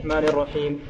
الرحمن 0.00 0.28
الرحيم. 0.28 0.80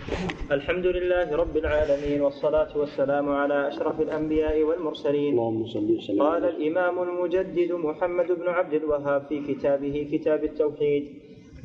الحمد 0.52 0.86
لله 0.86 1.36
رب 1.36 1.56
العالمين 1.56 2.20
والصلاة 2.22 2.78
والسلام 2.78 3.28
على 3.28 3.68
أشرف 3.68 4.00
الأنبياء 4.00 4.62
والمرسلين. 4.62 5.34
اللهم 5.34 5.66
صل 5.66 5.88
وسلم 5.98 6.22
قال 6.22 6.44
الإمام 6.44 7.02
المجدد 7.02 7.72
محمد 7.72 8.26
بن 8.26 8.48
عبد 8.48 8.74
الوهاب 8.74 9.22
في 9.26 9.40
كتابه 9.40 10.08
كتاب 10.12 10.44
التوحيد 10.44 11.04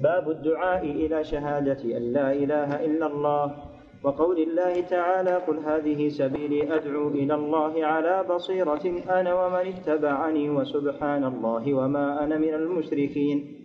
باب 0.02 0.30
الدعاء 0.30 0.86
إلى 0.86 1.24
شهادة 1.24 1.82
أن 1.98 2.14
لا 2.14 2.34
إله 2.34 2.86
إلا 2.86 3.06
الله. 3.14 3.56
وقول 4.04 4.38
الله 4.40 4.82
تعالى 4.82 5.36
قل 5.48 5.58
هذه 5.60 6.10
سبيلي 6.10 6.76
أدعو 6.76 7.08
إلى 7.08 7.36
الله 7.36 7.86
على 7.86 8.26
بصيرة 8.30 8.86
أنا 9.10 9.32
ومن 9.46 9.66
اتبعني 9.74 10.50
وسبحان 10.50 11.24
الله 11.24 11.74
وما 11.74 12.24
أنا 12.24 12.38
من 12.38 12.54
المشركين. 12.54 13.65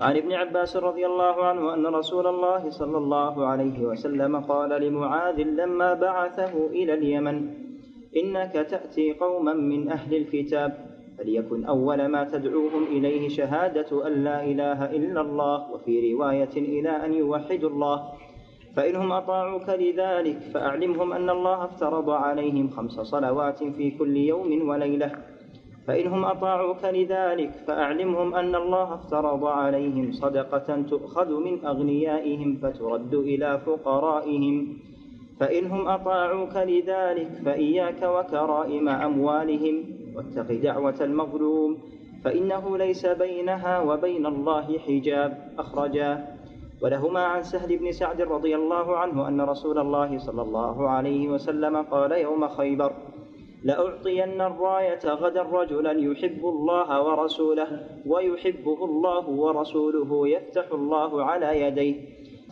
عن 0.00 0.16
ابن 0.16 0.32
عباس 0.32 0.76
رضي 0.76 1.06
الله 1.06 1.44
عنه 1.44 1.74
أن 1.74 1.86
رسول 1.86 2.26
الله 2.26 2.70
صلى 2.70 2.98
الله 2.98 3.46
عليه 3.46 3.80
وسلم 3.80 4.36
قال 4.40 4.82
لمعاذ 4.82 5.42
لما 5.42 5.94
بعثه 5.94 6.66
إلى 6.66 6.94
اليمن 6.94 7.50
إنك 8.16 8.52
تأتي 8.52 9.12
قوما 9.12 9.54
من 9.54 9.88
أهل 9.88 10.14
الكتاب 10.14 10.88
فليكن 11.18 11.64
أول 11.64 12.06
ما 12.06 12.24
تدعوهم 12.24 12.82
إليه 12.84 13.28
شهادة 13.28 14.06
أن 14.06 14.24
لا 14.24 14.44
إله 14.44 14.84
إلا 14.84 15.20
الله 15.20 15.72
وفي 15.72 16.14
رواية 16.14 16.56
إلى 16.56 16.90
أن 16.90 17.14
يوحدوا 17.14 17.70
الله. 17.70 18.12
فإنهم 18.76 19.12
أطاعوك 19.12 19.68
لذلك 19.68 20.38
فأعلمهم 20.38 21.12
أن 21.12 21.30
الله 21.30 21.64
افترض 21.64 22.10
عليهم 22.10 22.68
خمس 22.68 22.92
صلوات 22.92 23.64
في 23.64 23.90
كل 23.90 24.16
يوم 24.16 24.68
وليلة. 24.68 25.12
فإنهم 25.88 26.24
أطاعوك 26.24 26.84
لذلك 26.84 27.50
فأعلمهم 27.66 28.34
أن 28.34 28.54
الله 28.54 28.94
افترض 28.94 29.44
عليهم 29.44 30.12
صدقة 30.12 30.82
تؤخذ 30.82 31.40
من 31.40 31.64
أغنيائهم 31.64 32.56
فترد 32.56 33.14
إلى 33.14 33.60
فقرائهم. 33.66 34.76
فإنهم 35.40 35.88
أطاعوك 35.88 36.56
لذلك 36.56 37.30
فإياك 37.44 38.02
وكرائم 38.02 38.88
أموالهم 38.88 39.84
واتق 40.16 40.52
دعوة 40.52 40.98
المظلوم 41.00 41.78
فإنه 42.24 42.78
ليس 42.78 43.06
بينها 43.06 43.80
وبين 43.80 44.26
الله 44.26 44.78
حجاب. 44.78 45.38
أخرجاه 45.58 46.18
ولهما 46.82 47.20
عن 47.20 47.42
سهل 47.42 47.78
بن 47.78 47.92
سعد 47.92 48.20
رضي 48.20 48.56
الله 48.56 48.96
عنه 48.96 49.28
أن 49.28 49.40
رسول 49.40 49.78
الله 49.78 50.18
صلى 50.18 50.42
الله 50.42 50.88
عليه 50.88 51.28
وسلم 51.28 51.76
قال 51.76 52.12
يوم 52.12 52.48
خيبر 52.48 52.92
لأعطين 53.62 54.40
الراية 54.40 55.04
غدا 55.04 55.42
رجلا 55.42 55.92
يحب 55.92 56.44
الله 56.44 57.02
ورسوله 57.02 57.86
ويحبه 58.06 58.84
الله 58.84 59.28
ورسوله 59.28 60.28
يفتح 60.28 60.72
الله 60.72 61.24
على 61.24 61.60
يديه. 61.62 61.94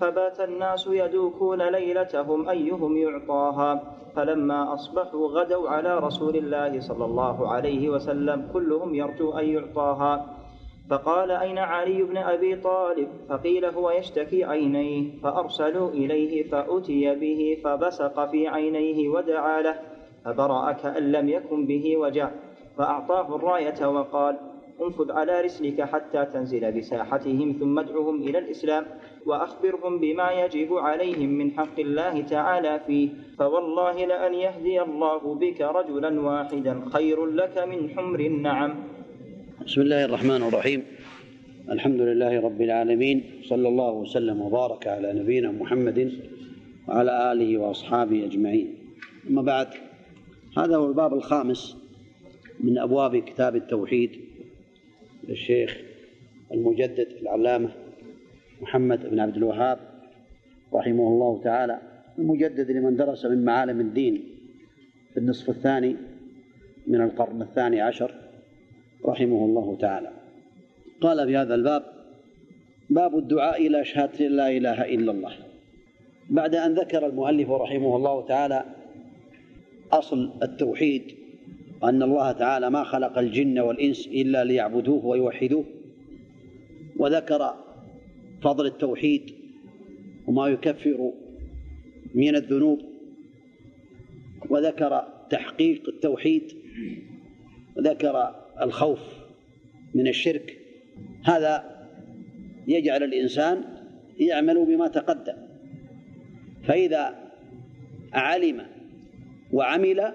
فبات 0.00 0.40
الناس 0.40 0.86
يدوكون 0.86 1.62
ليلتهم 1.62 2.48
أيهم 2.48 2.96
يعطاها. 2.96 3.96
فلما 4.16 4.74
أصبحوا 4.74 5.28
غدوا 5.28 5.68
على 5.68 5.98
رسول 5.98 6.36
الله 6.36 6.80
صلى 6.80 7.04
الله 7.04 7.48
عليه 7.48 7.88
وسلم 7.88 8.48
كلهم 8.52 8.94
يرجو 8.94 9.32
أن 9.32 9.44
يعطاها. 9.48 10.36
فقال 10.90 11.30
أين 11.30 11.58
علي 11.58 12.02
بن 12.02 12.16
أبي 12.16 12.56
طالب؟ 12.56 13.08
فقيل 13.28 13.64
هو 13.64 13.90
يشتكي 13.90 14.44
عينيه. 14.44 15.20
فأرسلوا 15.22 15.90
إليه 15.90 16.50
فأتي 16.50 17.14
به 17.14 17.58
فبصق 17.64 18.30
في 18.30 18.48
عينيه 18.48 19.08
ودعا 19.08 19.62
له. 19.62 19.95
فبرأ 20.26 20.72
كأن 20.72 21.12
لم 21.12 21.28
يكن 21.28 21.66
به 21.66 21.96
وجع 21.96 22.30
فأعطاه 22.78 23.36
الراية 23.36 23.86
وقال 23.86 24.36
انفذ 24.82 25.12
على 25.12 25.40
رسلك 25.40 25.80
حتى 25.82 26.24
تنزل 26.24 26.72
بساحتهم 26.72 27.56
ثم 27.60 27.78
ادعهم 27.78 28.22
إلى 28.22 28.38
الإسلام 28.38 28.84
وأخبرهم 29.26 29.98
بما 29.98 30.30
يجب 30.30 30.74
عليهم 30.74 31.28
من 31.28 31.50
حق 31.50 31.80
الله 31.80 32.20
تعالى 32.20 32.80
فيه 32.86 33.08
فوالله 33.38 34.04
لأن 34.04 34.34
يهدي 34.34 34.82
الله 34.82 35.34
بك 35.34 35.60
رجلا 35.60 36.20
واحدا 36.20 36.80
خير 36.92 37.26
لك 37.26 37.58
من 37.58 37.90
حمر 37.90 38.20
النعم. 38.20 38.74
بسم 39.66 39.80
الله 39.80 40.04
الرحمن 40.04 40.42
الرحيم. 40.42 40.82
الحمد 41.70 42.00
لله 42.00 42.40
رب 42.40 42.60
العالمين 42.60 43.24
صلى 43.42 43.68
الله 43.68 43.92
وسلم 43.92 44.40
وبارك 44.40 44.86
على 44.86 45.12
نبينا 45.12 45.50
محمد 45.50 46.12
وعلى 46.88 47.32
آله 47.32 47.58
وأصحابه 47.58 48.24
أجمعين. 48.24 48.74
أما 49.30 49.42
بعد 49.42 49.68
هذا 50.56 50.76
هو 50.76 50.86
الباب 50.86 51.14
الخامس 51.14 51.76
من 52.60 52.78
أبواب 52.78 53.16
كتاب 53.16 53.56
التوحيد 53.56 54.10
للشيخ 55.28 55.78
المجدد 56.52 57.08
العلامة 57.22 57.68
محمد 58.60 59.10
بن 59.10 59.20
عبد 59.20 59.36
الوهاب 59.36 59.78
رحمه 60.74 61.08
الله 61.08 61.40
تعالى 61.44 61.80
المجدد 62.18 62.70
لمن 62.70 62.96
درس 62.96 63.24
من 63.24 63.44
معالم 63.44 63.80
الدين 63.80 64.24
في 65.12 65.20
النصف 65.20 65.50
الثاني 65.50 65.96
من 66.86 67.00
القرن 67.00 67.42
الثاني 67.42 67.80
عشر 67.80 68.14
رحمه 69.04 69.44
الله 69.44 69.76
تعالى. 69.80 70.10
قال 71.00 71.26
في 71.26 71.36
هذا 71.36 71.54
الباب 71.54 71.82
باب 72.90 73.18
الدعاء 73.18 73.66
إلى 73.66 73.84
شهادة 73.84 74.28
لا 74.28 74.50
إله 74.50 74.94
إلا 74.94 75.12
الله. 75.12 75.32
بعد 76.30 76.54
أن 76.54 76.74
ذكر 76.74 77.06
المؤلف 77.06 77.50
رحمه 77.50 77.96
الله 77.96 78.26
تعالى 78.26 78.64
أصل 79.92 80.30
التوحيد 80.42 81.02
أن 81.84 82.02
الله 82.02 82.32
تعالى 82.32 82.70
ما 82.70 82.84
خلق 82.84 83.18
الجن 83.18 83.58
والإنس 83.58 84.06
إلا 84.06 84.44
ليعبدوه 84.44 85.04
ويوحدوه. 85.04 85.64
وذكر 86.96 87.54
فضل 88.42 88.66
التوحيد 88.66 89.34
وما 90.26 90.48
يكفر 90.48 91.12
من 92.14 92.36
الذنوب. 92.36 92.80
وذكر 94.50 95.04
تحقيق 95.30 95.88
التوحيد 95.88 96.52
وذكر 97.76 98.34
الخوف 98.62 99.00
من 99.94 100.08
الشرك. 100.08 100.58
هذا 101.24 101.86
يجعل 102.68 103.02
الإنسان 103.02 103.64
يعمل 104.18 104.64
بما 104.64 104.88
تقدم. 104.88 105.36
فإذا 106.64 107.14
علم 108.12 108.75
وعمل 109.52 110.12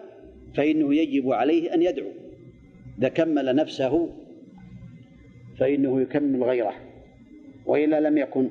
فإنه 0.54 0.96
يجب 0.96 1.32
عليه 1.32 1.74
أن 1.74 1.82
يدعو. 1.82 2.10
إذا 3.00 3.08
كمل 3.08 3.56
نفسه 3.56 4.10
فإنه 5.58 6.02
يكمل 6.02 6.44
غيره. 6.44 6.74
وإلا 7.66 8.00
لم 8.00 8.18
يكن 8.18 8.50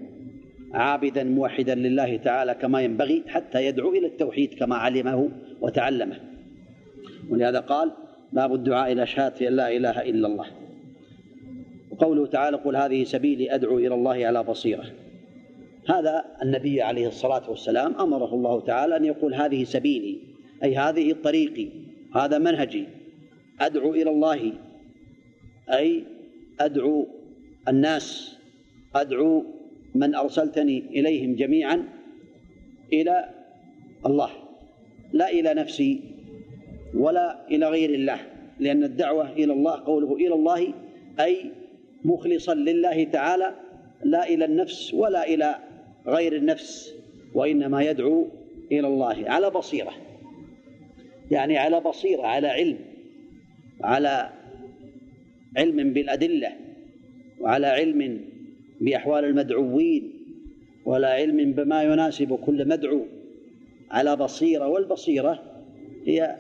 عابدا 0.73 1.25
موحدا 1.25 1.75
لله 1.75 2.17
تعالى 2.17 2.55
كما 2.55 2.81
ينبغي 2.81 3.23
حتى 3.29 3.67
يدعو 3.67 3.93
إلى 3.93 4.07
التوحيد 4.07 4.55
كما 4.55 4.77
علمه 4.77 5.29
وتعلمه. 5.61 6.17
ولهذا 7.31 7.61
قال 7.61 7.93
باب 8.33 8.55
الدعاء 8.55 8.93
إلى 8.93 9.07
شهادة 9.07 9.49
أن 9.49 9.53
لا 9.53 9.77
إله 9.77 10.03
إلا 10.03 10.29
الله. 10.29 10.47
وقوله 11.91 12.27
تعالى 12.27 12.57
قل 12.57 12.77
هذه 12.77 13.05
سبيلي 13.05 13.55
أدعو 13.55 13.79
إلى 13.79 13.95
الله 13.95 14.27
على 14.27 14.43
بصيرة. 14.43 14.85
هذا 15.89 16.25
النبي 16.43 16.83
عليه 16.83 17.09
الصلاة 17.09 17.51
والسلام 17.51 17.95
أمره 17.95 18.35
الله 18.35 18.61
تعالى 18.61 18.97
أن 18.97 19.05
يقول 19.05 19.35
هذه 19.35 19.65
سبيلي. 19.65 20.30
أي 20.65 20.77
هذه 20.77 21.13
طريقي 21.13 21.69
هذا 22.15 22.39
منهجي. 22.39 22.87
أدعو 23.61 23.95
إلى 23.95 24.11
الله. 24.11 24.53
أي 25.73 26.05
أدعو 26.61 27.07
الناس. 27.69 28.37
أدعو 28.95 29.45
من 29.95 30.15
أرسلتني 30.15 30.79
إليهم 30.79 31.35
جميعا 31.35 31.89
إلى 32.93 33.29
الله. 34.07 34.31
لا 35.13 35.31
إلى 35.31 35.55
نفسي 35.55 36.01
ولا 36.95 37.49
إلى 37.51 37.69
غير 37.69 37.91
الله 37.91 38.21
لأن 38.61 38.85
الدعوة 38.85 39.33
إلى 39.33 39.53
الله 39.53 39.85
قوله 39.85 40.17
إلى 40.17 40.35
الله 40.35 40.75
أي 41.21 41.51
مخلصا 42.05 42.55
لله 42.55 43.05
تعالى 43.05 43.55
لا 44.05 44.29
إلى 44.29 44.45
النفس 44.45 44.95
ولا 44.95 45.29
إلى 45.29 45.57
غير 46.07 46.37
النفس 46.37 46.95
وإنما 47.35 47.83
يدعو 47.83 48.29
إلى 48.73 48.87
الله 48.87 49.25
على 49.27 49.51
بصيرة. 49.51 49.93
يعني 51.31 51.59
على 51.59 51.81
بصيرة 51.81 52.23
على 52.23 52.49
علم 52.49 52.79
على 53.81 54.31
علم 55.57 55.93
بالأدلة 55.93 56.53
وعلى 57.41 57.67
علم 57.67 58.21
بأحوال 58.81 59.25
المدعوين 59.25 60.13
ولا 60.85 61.09
علم 61.09 61.53
بما 61.53 61.83
يناسب 61.83 62.35
كل 62.35 62.69
مدعو. 62.69 63.07
على 63.91 64.17
بصيرة 64.17 64.69
والبصيرة 64.69 65.43
هي 66.07 66.37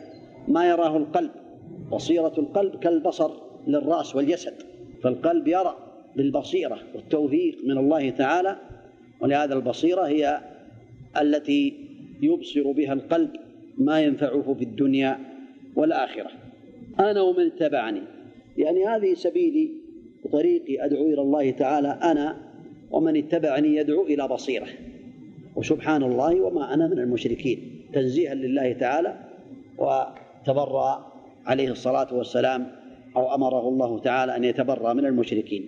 ما 0.48 0.68
يراه 0.68 0.96
القلب. 0.96 1.30
بصيرة 1.92 2.34
القلب 2.38 2.76
كالبصر 2.76 3.30
للرأس 3.66 4.16
والجسد 4.16 4.54
فالقلب 5.02 5.48
يرى 5.48 5.76
بالبصيرة 6.16 6.78
والتوفيق 6.94 7.58
من 7.64 7.78
الله 7.78 8.10
تعالى 8.10 8.56
ولهذا 9.20 9.54
البصيرة 9.54 10.02
هي 10.02 10.40
التي 11.20 11.74
يبصر 12.22 12.72
بها 12.72 12.92
القلب 12.92 13.30
ما 13.80 14.00
ينفعه 14.00 14.54
في 14.58 14.64
الدنيا 14.64 15.18
والآخرة. 15.76 16.30
أنا 17.00 17.22
ومن 17.22 17.46
اتبعني. 17.46 18.02
يعني 18.56 18.86
هذه 18.86 19.14
سبيلي 19.14 19.70
وطريقي 20.24 20.84
أدعو 20.84 21.06
إلى 21.06 21.20
الله 21.20 21.50
تعالى 21.50 21.88
أنا 21.88 22.36
ومن 22.90 23.16
اتبعني 23.16 23.76
يدعو 23.76 24.06
إلى 24.06 24.28
بصيرة. 24.28 24.66
وسبحان 25.56 26.02
الله 26.02 26.40
وما 26.40 26.74
أنا 26.74 26.86
من 26.86 26.98
المشركين. 26.98 27.86
تنزيها 27.92 28.34
لله 28.34 28.72
تعالى 28.72 29.20
وتبرأ 29.78 31.12
عليه 31.46 31.70
الصلاة 31.70 32.14
والسلام 32.14 32.66
أو 33.16 33.34
أمره 33.34 33.68
الله 33.68 33.98
تعالى 33.98 34.36
أن 34.36 34.44
يتبرأ 34.44 34.92
من 34.92 35.06
المشركين. 35.06 35.66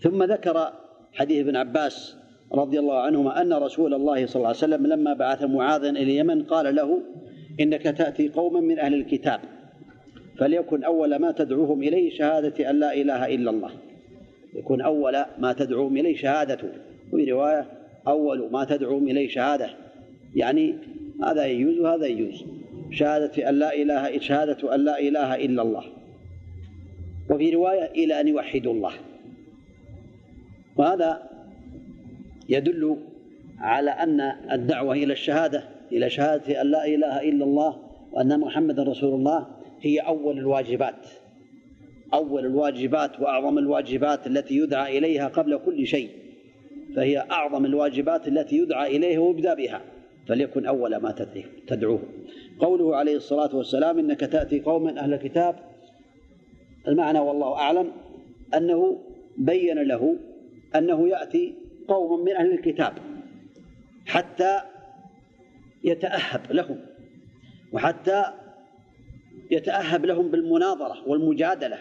ثم 0.00 0.22
ذكر 0.22 0.72
حديث 1.12 1.46
ابن 1.46 1.56
عباس 1.56 2.19
رضي 2.54 2.78
الله 2.78 3.00
عنهما 3.00 3.40
أن 3.40 3.52
رسول 3.52 3.94
الله 3.94 4.26
صلى 4.26 4.36
الله 4.36 4.48
عليه 4.48 4.58
وسلم 4.58 4.86
لما 4.86 5.14
بعث 5.14 5.42
معاذا 5.42 5.90
إلى 5.90 6.02
اليمن 6.02 6.42
قال 6.42 6.74
له 6.74 6.98
إنك 7.60 7.82
تأتي 7.82 8.28
قوما 8.28 8.60
من 8.60 8.78
أهل 8.78 8.94
الكتاب 8.94 9.40
فليكن 10.38 10.84
أول 10.84 11.16
ما 11.16 11.32
تدعوهم 11.32 11.82
إليه 11.82 12.10
شهادة 12.10 12.70
أن 12.70 12.80
لا 12.80 12.94
إله 12.94 13.34
إلا 13.34 13.50
الله. 13.50 13.70
يكون 14.54 14.80
أول 14.80 15.24
ما 15.38 15.52
تدعوهم 15.52 15.96
إليه 15.96 16.16
شهادته 16.16 16.68
وفي 17.12 17.32
رواية 17.32 17.66
أول 18.08 18.50
ما 18.52 18.64
تدعوهم 18.64 19.08
إليه 19.08 19.28
شهادة. 19.28 19.70
يعني 20.34 20.74
هذا 21.24 21.46
يجوز 21.46 21.78
وهذا 21.78 22.06
يجوز. 22.06 22.44
شهادة 22.90 23.48
أن 23.48 23.54
لا 23.54 23.74
إله 23.74 24.18
شهادة 24.18 24.74
أن 24.74 24.84
لا 24.84 25.00
إله 25.00 25.34
إلا 25.34 25.62
الله. 25.62 25.84
وفي 27.30 27.50
رواية 27.50 27.84
إلى 27.84 28.20
أن 28.20 28.28
يوحدوا 28.28 28.72
الله. 28.72 28.92
وهذا 30.76 31.29
يدل 32.50 32.96
على 33.58 33.90
أن 33.90 34.20
الدعوة 34.52 34.94
إلى 34.94 35.12
الشهادة 35.12 35.64
إلى 35.92 36.10
شهادة 36.10 36.60
أن 36.60 36.66
لا 36.66 36.86
إله 36.86 37.22
إلا 37.22 37.44
الله 37.44 37.76
وأن 38.12 38.40
محمدا 38.40 38.82
رسول 38.82 39.14
الله 39.14 39.46
هي 39.80 39.98
أول 39.98 40.38
الواجبات. 40.38 41.06
أول 42.14 42.46
الواجبات 42.46 43.20
وأعظم 43.20 43.58
الواجبات 43.58 44.26
التي 44.26 44.56
يدعى 44.56 44.98
إليها 44.98 45.28
قبل 45.28 45.58
كل 45.58 45.86
شيء. 45.86 46.10
فهي 46.96 47.18
أعظم 47.18 47.64
الواجبات 47.64 48.28
التي 48.28 48.56
يدعى 48.56 48.96
إليها 48.96 49.18
ويبدأ 49.18 49.54
بها. 49.54 49.80
فليكن 50.28 50.66
أول 50.66 50.96
ما 50.96 51.14
تدعوه. 51.66 52.02
قوله 52.60 52.96
عليه 52.96 53.16
الصلاة 53.16 53.56
والسلام 53.56 53.98
إنك 53.98 54.20
تأتي 54.20 54.60
قوما 54.60 55.00
أهل 55.00 55.14
الكتاب. 55.14 55.56
المعنى 56.88 57.18
والله 57.18 57.54
أعلم 57.54 57.92
أنه 58.54 58.98
بين 59.38 59.78
له 59.78 60.16
أنه 60.76 61.08
يأتي 61.08 61.54
قوم 61.88 62.24
من 62.24 62.36
أهل 62.36 62.52
الكتاب 62.52 62.92
حتى 64.06 64.60
يتأهب 65.84 66.40
لهم 66.50 66.78
وحتى 67.72 68.24
يتأهب 69.50 70.06
لهم 70.06 70.30
بالمناظرة 70.30 71.08
والمجادلة 71.08 71.78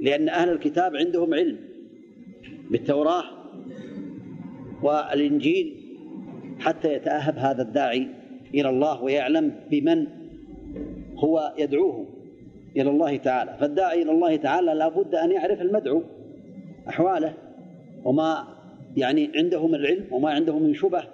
لأن 0.00 0.28
أهل 0.28 0.48
الكتاب 0.48 0.96
عندهم 0.96 1.34
علم 1.34 1.58
بالتوراة 2.70 3.24
والإنجيل 4.82 5.74
حتى 6.60 6.92
يتأهب 6.92 7.38
هذا 7.38 7.62
الداعي 7.62 8.08
إلى 8.54 8.68
الله 8.68 9.02
ويعلم 9.02 9.60
بمن 9.70 10.06
هو 11.16 11.54
يدعوه 11.58 12.06
إلى 12.76 12.90
الله 12.90 13.16
تعالى. 13.16 13.56
فالداعي 13.60 14.02
إلى 14.02 14.10
الله 14.10 14.36
تعالى 14.36 14.74
لا 14.74 14.88
بد 14.88 15.14
أن 15.14 15.30
يعرف 15.30 15.60
المدعو 15.60 16.02
أحواله 16.88 17.34
وما 18.04 18.48
يعني 18.96 19.30
عنده 19.36 19.66
من 19.66 19.74
العلم 19.74 20.04
وما 20.10 20.30
عنده 20.30 20.58
من 20.58 20.74
شبه 20.74 21.04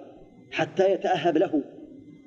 حتى 0.51 0.93
يتأهب 0.93 1.37
له. 1.37 1.61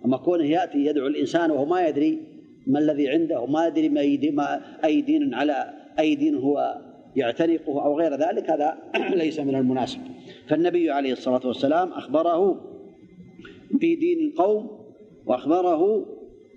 أما 0.04 0.16
كونه 0.16 0.44
يأتي 0.44 0.78
يدعو 0.78 1.06
الإنسان 1.06 1.50
وهو 1.50 1.64
ما 1.64 1.88
يدري 1.88 2.18
ما 2.66 2.78
الذي 2.78 3.08
عنده 3.08 3.40
وما 3.40 3.66
يدري 3.66 3.88
ما 4.30 4.60
أي 4.84 5.00
دين 5.00 5.34
على 5.34 5.74
أي 5.98 6.14
دين 6.14 6.34
هو 6.34 6.78
يعتنقه 7.16 7.84
أو 7.84 7.98
غير 7.98 8.14
ذلك 8.14 8.50
هذا 8.50 8.78
ليس 9.22 9.40
من 9.40 9.54
المناسب. 9.54 10.00
فالنبي 10.48 10.90
عليه 10.90 11.12
الصلاة 11.12 11.46
والسلام 11.46 11.92
أخبره 11.92 12.60
بدين 13.70 14.20
القوم 14.20 14.70
وأخبره 15.26 16.06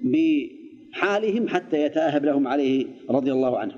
بحالهم 0.04 1.48
حتى 1.48 1.82
يتأهب 1.82 2.26
لهم 2.26 2.48
عليه 2.48 2.86
رضي 3.10 3.32
الله 3.32 3.58
عنه. 3.58 3.74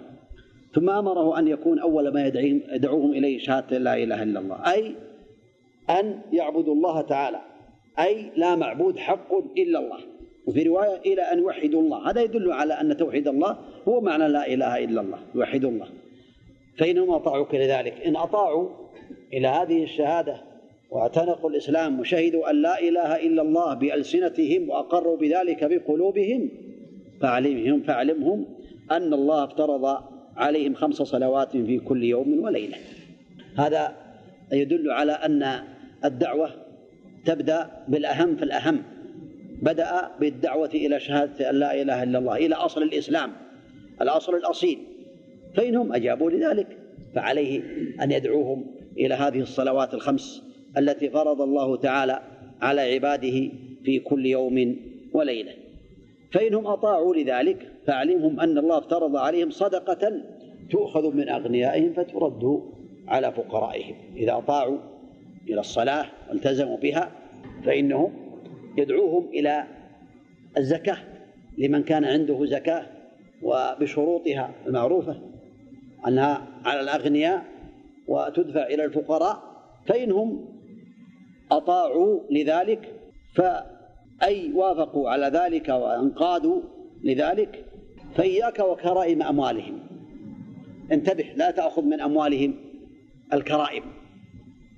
ثم 0.73 0.89
أمره 0.89 1.39
أن 1.39 1.47
يكون 1.47 1.79
أول 1.79 2.13
ما 2.13 2.27
يدعوهم 2.71 3.11
إليه 3.11 3.39
شهادة 3.39 3.77
لا 3.77 4.03
إله 4.03 4.23
إلا 4.23 4.39
الله. 4.39 4.55
أي 4.73 4.95
أن 5.89 6.21
يعبدوا 6.33 6.73
الله 6.73 7.01
تعالى. 7.01 7.41
أي 7.99 8.31
لا 8.35 8.55
معبود 8.55 8.97
حق 8.97 9.33
إلا 9.57 9.79
الله. 9.79 9.99
وفي 10.47 10.63
رواية 10.63 11.13
إلى 11.13 11.21
أن 11.21 11.39
يوحدوا 11.39 11.81
الله. 11.81 12.09
هذا 12.09 12.21
يدل 12.21 12.51
على 12.51 12.73
أن 12.73 12.97
توحيد 12.97 13.27
الله 13.27 13.57
هو 13.87 14.01
معنى 14.01 14.27
لا 14.27 14.47
إله 14.47 14.83
إلا 14.83 15.01
الله. 15.01 15.19
يوحدوا 15.35 15.71
الله. 15.71 15.87
فإنهم 16.77 17.11
أطاعوك 17.11 17.55
لذلك 17.55 18.01
إن 18.05 18.15
أطاعوا 18.15 18.69
إلى 19.33 19.47
هذه 19.47 19.83
الشهادة 19.83 20.41
واعتنقوا 20.91 21.49
الإسلام 21.49 21.99
وشهدوا 21.99 22.49
أن 22.49 22.61
لا 22.61 22.79
إله 22.79 23.15
إلا 23.15 23.41
الله 23.41 23.73
بألسنتهم 23.73 24.69
وأقروا 24.69 25.17
بذلك 25.17 25.63
بقلوبهم 25.63 26.49
فاعلمهم 27.21 27.81
فاعلمهم 27.81 28.45
أن 28.91 29.13
الله 29.13 29.43
افترض 29.43 30.03
عليهم 30.37 30.73
خمس 30.73 30.95
صلوات 30.95 31.51
في 31.51 31.79
كل 31.79 32.03
يوم 32.03 32.43
وليلة. 32.43 32.77
هذا 33.57 33.95
يدل 34.51 34.91
على 34.91 35.11
أن 35.11 35.63
الدعوة 36.05 36.49
تبدأ 37.25 37.71
بالأهم 37.87 38.35
فالأهم 38.35 38.83
بدأ 39.61 40.11
بالدعوة 40.19 40.69
إلى 40.73 40.99
شهادة 40.99 41.49
أن 41.49 41.55
لا 41.55 41.81
إله 41.81 42.03
إلا 42.03 42.19
الله 42.19 42.35
إلى 42.35 42.55
أصل 42.55 42.83
الإسلام 42.83 43.31
الأصل 44.01 44.35
الأصيل. 44.35 44.79
فإنهم 45.55 45.93
أجابوا 45.93 46.31
لذلك 46.31 46.77
فعليه 47.15 47.61
أن 48.01 48.11
يدعوهم 48.11 48.65
إلى 48.97 49.13
هذه 49.13 49.39
الصلوات 49.39 49.93
الخمس 49.93 50.43
التي 50.77 51.09
فرض 51.09 51.41
الله 51.41 51.77
تعالى 51.77 52.21
على 52.61 52.81
عباده 52.81 53.51
في 53.83 53.99
كل 53.99 54.25
يوم 54.25 54.75
وليلة. 55.13 55.53
فإنهم 56.31 56.67
أطاعوا 56.67 57.15
لذلك 57.15 57.71
فأعلمهم 57.87 58.39
أن 58.39 58.57
الله 58.57 58.77
افترض 58.77 59.15
عليهم 59.15 59.49
صدقة 59.49 60.21
تؤخذ 60.71 61.15
من 61.15 61.29
أغنيائهم 61.29 61.93
فترد 61.93 62.61
على 63.07 63.31
فقرائهم. 63.31 63.95
إذا 64.15 64.37
أطاعوا 64.37 64.77
إلى 65.49 65.59
الصلاة 65.59 66.05
والتزموا 66.29 66.77
بها 66.77 67.11
فإنه 67.65 68.11
يدعوهم 68.77 69.27
إلى 69.27 69.67
الزكاة 70.57 70.97
لمن 71.57 71.83
كان 71.83 72.05
عنده 72.05 72.45
زكاة 72.45 72.85
وبشروطها 73.41 74.51
المعروفة 74.67 75.21
أنها 76.07 76.47
على 76.65 76.81
الأغنياء 76.81 77.45
وتدفع 78.07 78.63
إلى 78.67 78.85
الفقراء 78.85 79.43
فإنهم 79.85 80.45
أطاعوا 81.51 82.19
لذلك 82.31 82.95
فأي 83.33 84.53
وافقوا 84.53 85.09
على 85.09 85.25
ذلك 85.25 85.69
وانقادوا 85.69 86.61
لذلك 87.03 87.65
فإياك 88.15 88.59
وكرائم 88.59 89.21
أموالهم. 89.21 89.79
انتبه 90.91 91.25
لا 91.35 91.51
تأخذ 91.51 91.81
من 91.81 92.01
أموالهم 92.01 92.55
الكرائم. 93.33 93.83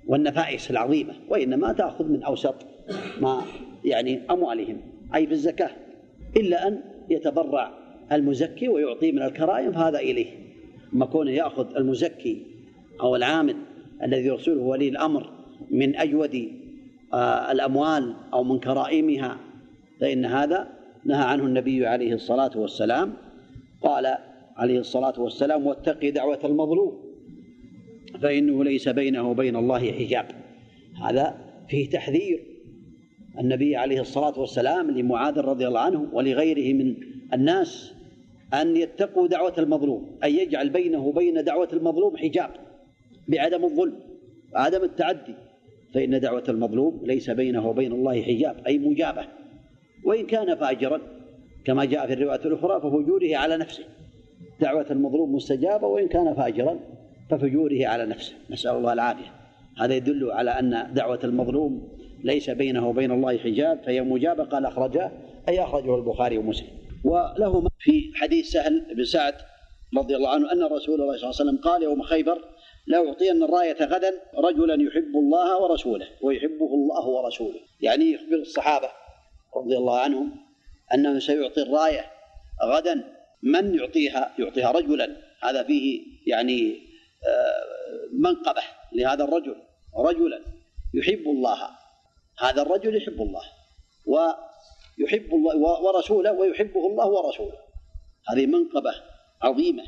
والنفائس 0.07 0.71
العظيمة 0.71 1.13
وإنما 1.29 1.73
تأخذ 1.73 2.05
من 2.05 2.23
أوسط 2.23 2.55
ما 3.21 3.41
يعني 3.85 4.21
أموالهم 4.31 4.77
أي 5.15 5.27
في 5.27 5.33
الزكاة 5.33 5.69
إلا 6.37 6.67
أن 6.67 6.81
يتبرع 7.09 7.71
المزكي 8.11 8.67
ويعطي 8.67 9.11
من 9.11 9.21
الكرائم 9.21 9.71
فهذا 9.71 9.99
إليه. 9.99 10.27
أما 10.93 11.05
كونه 11.05 11.31
يأخذ 11.31 11.75
المزكي 11.75 12.45
أو 13.01 13.15
العامل 13.15 13.55
الذي 14.03 14.25
يرسله 14.25 14.61
ولي 14.61 14.89
الأمر 14.89 15.29
من 15.71 15.95
أجود 15.95 16.51
آه، 17.13 17.51
الأموال 17.51 18.15
أو 18.33 18.43
من 18.43 18.59
كرائمها 18.59 19.37
فإن 20.01 20.25
هذا 20.25 20.67
نهى 21.05 21.23
عنه 21.23 21.43
النبي 21.43 21.87
عليه 21.87 22.13
الصلاة 22.13 22.51
والسلام. 22.55 23.13
قال 23.81 24.15
عليه 24.57 24.79
الصلاة 24.79 25.13
والسلام 25.17 25.67
واتقي 25.67 26.11
دعوة 26.11 26.39
المظلوم. 26.43 27.10
فإنه 28.21 28.63
ليس 28.63 28.89
بينه 28.89 29.29
وبين 29.29 29.55
الله 29.55 29.91
حجاب. 29.91 30.25
هذا 31.03 31.37
فيه 31.69 31.89
تحذير. 31.89 32.43
النبي 33.39 33.75
عليه 33.75 34.01
الصلاة 34.01 34.39
والسلام 34.39 34.91
لمعاذ 34.91 35.39
رضي 35.39 35.67
الله 35.67 35.79
عنه 35.79 36.09
ولغيره 36.13 36.73
من 36.73 36.95
الناس 37.33 37.93
أن 38.53 38.77
يتقوا 38.77 39.27
دعوة 39.27 39.53
المظلوم 39.57 40.19
أن 40.23 40.31
يجعل 40.35 40.69
بينه 40.69 41.05
وبين 41.05 41.43
دعوة 41.43 41.69
المظلوم 41.73 42.17
حجاب 42.17 42.49
بعدم 43.27 43.63
الظلم 43.65 43.99
وعدم 44.53 44.83
التعدي. 44.83 45.35
فإن 45.93 46.19
دعوة 46.19 46.43
المظلوم 46.49 47.01
ليس 47.03 47.29
بينه 47.29 47.69
وبين 47.69 47.91
الله 47.91 48.21
حجاب 48.21 48.61
أي 48.67 48.77
مجابة. 48.77 49.23
وإن 50.05 50.25
كان 50.25 50.55
فاجرا 50.55 51.01
كما 51.65 51.85
جاء 51.85 52.07
في 52.07 52.13
الرواية 52.13 52.45
الأخرى 52.45 52.81
ففجوره 52.81 53.37
على 53.37 53.57
نفسه. 53.57 53.83
دعوة 54.61 54.85
المظلوم 54.91 55.35
مستجابة 55.35 55.87
وإن 55.87 56.07
كان 56.07 56.33
فاجرا 56.33 56.79
ففجوره 57.31 57.87
على 57.87 58.05
نفسه. 58.05 58.33
نسأل 58.49 58.71
الله 58.71 58.93
العافية. 58.93 59.33
هذا 59.77 59.95
يدل 59.95 60.31
على 60.31 60.51
أن 60.51 60.93
دعوة 60.93 61.19
المظلوم 61.23 61.97
ليس 62.23 62.49
بينه 62.49 62.89
وبين 62.89 63.11
الله 63.11 63.37
حجاب 63.37 63.83
فهي 63.85 64.01
مجابة 64.01 64.43
قال 64.43 64.65
أخرجه 64.65 65.11
أي 65.49 65.63
أخرجه 65.63 65.95
البخاري 65.95 66.37
ومسلم. 66.37 66.67
وله 67.03 67.69
في 67.79 68.11
حديث 68.15 68.49
سهل 68.49 68.95
بن 68.95 69.03
سعد 69.03 69.33
رضي 69.97 70.15
الله 70.15 70.29
عنه 70.29 70.51
أن 70.51 70.63
رسول 70.63 71.01
الله 71.01 71.17
صلى 71.17 71.29
الله 71.29 71.39
عليه 71.39 71.49
وسلم 71.51 71.57
قال 71.57 71.83
يوم 71.83 72.01
خيبر 72.01 72.41
لا 72.87 73.07
أعطين 73.07 73.43
الراية 73.43 73.83
غدا 73.85 74.11
رجلا 74.37 74.83
يحب 74.83 75.15
الله 75.15 75.61
ورسوله 75.61 76.07
ويحبه 76.21 76.73
الله 76.73 77.07
ورسوله. 77.07 77.59
يعني 77.81 78.11
يخبر 78.11 78.35
الصحابة 78.35 78.87
رضي 79.57 79.77
الله 79.77 79.99
عنهم 79.99 80.31
أنه 80.93 81.19
سيعطي 81.19 81.61
الراية 81.61 82.05
غدا. 82.63 83.03
من 83.43 83.75
يعطيها؟ 83.75 84.31
يعطيها 84.39 84.71
رجلا. 84.71 85.15
هذا 85.43 85.63
فيه 85.63 86.01
يعني 86.27 86.90
منقبة 88.11 88.61
لهذا 88.93 89.23
الرجل 89.23 89.55
رجلا 89.97 90.41
يحب 90.93 91.27
الله 91.27 91.69
هذا 92.39 92.61
الرجل 92.61 92.97
يحب 92.97 93.21
الله 93.21 93.43
ويحب 94.05 95.33
الله 95.33 95.81
ورسوله 95.81 96.31
ويحبه 96.31 96.87
الله 96.87 97.07
ورسوله. 97.07 97.57
هذه 98.27 98.45
منقبة 98.45 98.93
عظيمة 99.41 99.83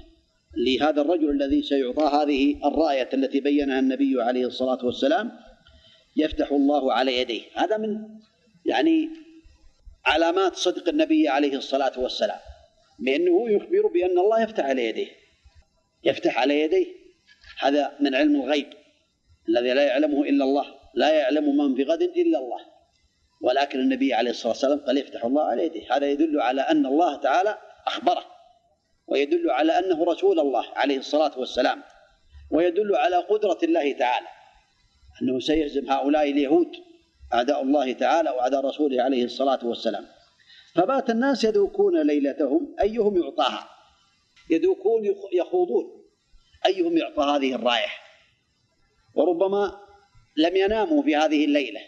لهذا 0.57 1.01
الرجل 1.01 1.29
الذي 1.29 1.61
سيعطى 1.61 2.03
هذه 2.03 2.67
الراية 2.67 3.09
التي 3.13 3.39
بينها 3.39 3.79
النبي 3.79 4.21
عليه 4.21 4.45
الصلاة 4.45 4.85
والسلام 4.85 5.31
يفتح 6.15 6.51
الله 6.51 6.93
على 6.93 7.17
يديه. 7.17 7.41
هذا 7.55 7.77
من 7.77 7.97
يعني 8.65 9.09
علامات 10.05 10.55
صدق 10.55 10.89
النبي 10.89 11.27
عليه 11.27 11.57
الصلاة 11.57 11.99
والسلام 11.99 12.39
بأنه 12.99 13.49
يخبر 13.49 13.87
بأن 13.87 14.19
الله 14.19 14.43
يفتح 14.43 14.65
على 14.65 14.85
يديه 14.85 15.11
يفتح 16.03 16.39
على 16.39 16.61
يديه. 16.61 17.02
هذا 17.63 17.91
من 17.99 18.15
علم 18.15 18.41
الغيب 18.41 18.67
الذي 19.49 19.73
لا 19.73 19.83
يعلمه 19.83 20.21
إلا 20.23 20.43
الله 20.45 20.65
لا 20.93 21.09
يعلم 21.09 21.57
من 21.57 21.75
في 21.75 21.83
غد 21.83 22.01
إلا 22.01 22.39
الله. 22.39 22.59
ولكن 23.41 23.79
النبي 23.79 24.13
عليه 24.13 24.29
الصلاة 24.29 24.51
والسلام 24.51 24.79
قال 24.79 24.97
يفتح 24.97 25.25
الله 25.25 25.43
على 25.43 25.65
يديه. 25.65 25.95
هذا 25.95 26.07
يدل 26.09 26.41
على 26.41 26.61
أن 26.61 26.85
الله 26.85 27.15
تعالى 27.15 27.57
أخبره 27.87 28.25
ويدل 29.07 29.51
على 29.51 29.79
أنه 29.79 30.03
رسول 30.03 30.39
الله 30.39 30.65
عليه 30.75 30.97
الصلاة 30.97 31.39
والسلام 31.39 31.83
ويدل 32.51 32.95
على 32.95 33.15
قدرة 33.15 33.57
الله 33.63 33.91
تعالى. 33.93 34.27
أنه 35.21 35.39
سيهزم 35.39 35.91
هؤلاء 35.91 36.31
اليهود 36.31 36.71
أعداء 37.33 37.61
الله 37.61 37.93
تعالى 37.93 38.29
وأعداء 38.29 38.65
رسوله 38.65 39.03
عليه 39.03 39.25
الصلاة 39.25 39.59
والسلام. 39.63 40.05
فبات 40.75 41.09
الناس 41.09 41.43
يذوقون 41.43 42.07
ليلتهم 42.07 42.75
أيهم 42.81 43.23
يعطاها؟ 43.23 43.69
يذوقون 44.49 45.15
يخوضون. 45.33 46.02
أيهم 46.65 46.97
يعطى 46.97 47.23
هذه 47.23 47.55
الراية 47.55 47.89
وربما 49.15 49.79
لم 50.37 50.55
يناموا 50.55 51.03
في 51.03 51.15
هذه 51.15 51.45
الليلة 51.45 51.81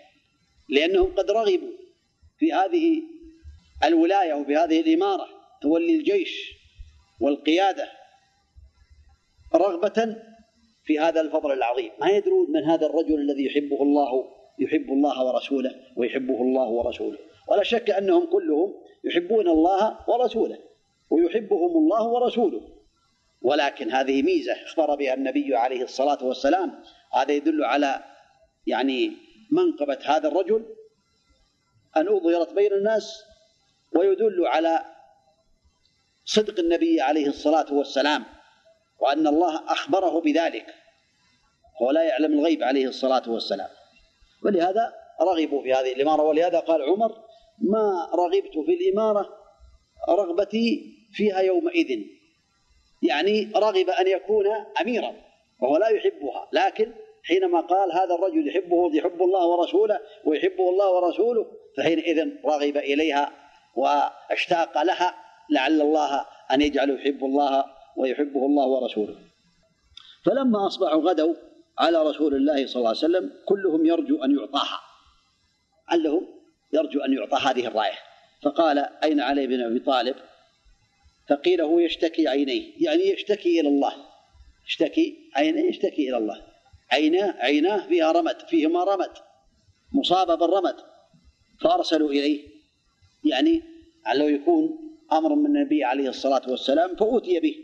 لأنهم 0.70 1.16
قد 1.16 1.32
رغبوا 1.32 1.72
في 2.40 2.54
هذه 2.54 3.02
الولاية 3.84 4.34
وفي 4.34 4.56
هذه 4.56 4.80
الإمارة 4.80 5.28
تولي 5.62 5.96
الجيش 5.96 6.52
والقيادة 7.22 7.92
رغبة 9.56 10.16
في 10.86 11.00
هذا 11.00 11.22
الفضل 11.22 11.52
العظيم. 11.52 11.92
ما 12.02 12.10
يدرون 12.10 12.52
من 12.52 12.64
هذا 12.64 12.86
الرجل 12.86 13.16
الذي 13.16 13.46
يحبه 13.46 13.82
الله 13.82 14.26
يحب 14.60 14.90
الله 14.92 15.26
ورسوله 15.26 15.76
ويحبه 15.98 16.42
الله 16.42 16.68
ورسوله. 16.68 17.18
ولا 17.48 17.64
شك 17.64 17.90
أنهم 17.90 18.26
كلهم 18.26 18.74
يحبون 19.04 19.48
الله 19.48 20.10
ورسوله 20.10 20.60
ويحبهم 21.10 21.78
الله 21.78 22.08
ورسوله. 22.08 22.75
ولكن 23.46 23.92
هذه 23.92 24.22
ميزة 24.22 24.54
أخبر 24.54 24.96
بها 24.96 25.14
النبي 25.14 25.56
عليه 25.56 25.84
الصلاة 25.84 26.24
والسلام. 26.24 26.84
هذا 27.14 27.32
يدل 27.32 27.64
على 27.64 28.04
يعني 28.68 29.12
منقبة 29.52 30.00
هذا 30.06 30.28
الرجل 30.28 30.66
أن 31.98 32.08
أظهرت 32.08 32.54
بين 32.54 32.74
الناس 32.74 33.24
ويدل 33.96 34.48
على 34.48 34.86
صدق 36.26 36.60
النبي 36.60 37.02
عليه 37.02 37.28
الصلاة 37.28 37.74
والسلام 37.74 38.26
وأن 39.00 39.28
الله 39.28 39.72
أخبره 39.72 40.22
بذلك 40.22 40.76
هو 41.82 41.92
لا 41.92 42.04
يعلم 42.04 42.40
الغيب 42.40 42.64
عليه 42.64 42.88
الصلاة 42.88 43.30
والسلام. 43.30 43.70
ولهذا 44.44 44.94
رغبوا 45.22 45.64
في 45.64 45.74
هذه 45.74 45.94
الإمارة 45.94 46.22
ولهذا 46.24 46.60
قال 46.60 46.82
عمر 46.82 47.24
ما 47.60 48.10
رغبت 48.14 48.66
في 48.66 48.74
الإمارة 48.74 49.30
رغبتي 50.10 50.96
فيها 51.14 51.40
يومئذ. 51.40 52.15
يعني 53.08 53.52
رغب 53.56 53.90
أن 53.90 54.08
يكون 54.08 54.46
أميرا 54.82 55.14
وهو 55.60 55.78
لا 55.78 55.88
يحبها. 55.90 56.48
لكن 56.54 56.92
حينما 57.24 57.60
قال 57.60 57.92
هذا 57.92 58.16
الرجل 58.16 58.48
يحبه 58.48 58.96
يحب 58.96 59.22
الله 59.22 59.48
ورسوله 59.48 60.00
ويحبه 60.26 60.70
الله 60.70 60.92
ورسوله 60.92 61.46
فحينئذ 61.78 62.30
رغب 62.46 62.78
إليها 62.78 63.32
واشتاق 63.76 64.84
لها 64.84 65.16
لعل 65.50 65.82
الله 65.82 66.26
أن 66.52 66.62
يجعله 66.62 66.94
يحب 66.94 67.26
الله 67.26 67.66
ويحبه 67.98 68.46
الله 68.46 68.68
ورسوله. 68.68 69.16
فلما 70.26 70.68
أصبحوا 70.68 71.02
غدوا 71.02 71.36
على 71.80 72.04
رسول 72.04 72.36
الله 72.36 72.68
صلى 72.68 72.76
الله 72.76 72.90
عليه 72.90 72.98
وسلم 72.98 73.32
كلهم 73.46 73.86
يرجو 73.86 74.24
أن 74.24 74.38
يعطاها. 74.38 74.80
علهم 75.88 76.28
يرجو 76.74 77.00
أن 77.00 77.14
يعطى 77.14 77.38
هذه 77.38 77.68
الراية 77.68 77.98
فقال 78.44 78.78
أين 79.04 79.20
علي 79.20 79.48
بن 79.48 79.62
أبي 79.62 79.80
طالب؟ 79.80 80.16
فقيل 81.30 81.62
هو 81.62 81.80
يشتكي 81.80 82.28
عينيه 82.28 82.72
يعني 82.80 83.04
يشتكي 83.04 83.60
إلى 83.60 83.70
الله. 83.70 83.94
يشتكي 84.68 85.30
عينيه 85.36 85.70
يشتكي 85.70 86.10
إلى 86.10 86.18
الله. 86.18 86.46
عيناه 86.92 87.36
عيناه 87.40 87.88
فيها 87.88 88.12
رمد 88.12 88.42
فيهما 88.50 88.84
رمد 88.84 89.12
مصابة 89.94 90.36
بالرمد 90.36 90.76
فأرسلوا 91.62 92.10
إليه. 92.10 92.48
يعني 93.32 93.64
علّه 94.06 94.30
يكون 94.30 94.80
أمر 95.12 95.36
من 95.36 95.46
النبي 95.46 95.84
عليه 95.84 96.10
الصلاة 96.10 96.42
والسلام 96.48 96.96
فأوتي 96.96 97.40
به. 97.40 97.56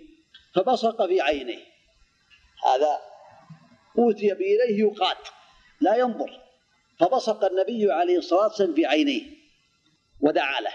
فبصق 0.56 1.06
في 1.06 1.22
عينيه. 1.22 1.60
هذا 2.66 3.00
أوتي 3.98 4.28
به 4.28 4.46
إليه 4.46 4.80
يقاد 4.80 5.18
لا 5.82 5.96
ينظر. 5.96 6.42
فبصق 7.00 7.46
النبي 7.46 7.92
عليه 7.92 8.18
الصلاة 8.18 8.44
والسلام 8.44 8.74
في 8.74 8.86
عينيه. 8.86 9.24
ودعا 10.22 10.62
له. 10.62 10.74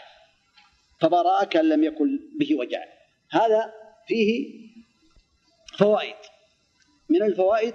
فبرأ 1.01 1.45
كأن 1.45 1.69
لم 1.69 1.85
يكن 1.85 2.19
به 2.39 2.59
وجع. 2.59 2.85
هذا 3.31 3.73
فيه 4.07 4.47
فوائد. 5.79 6.17
من 7.09 7.23
الفوائد 7.23 7.75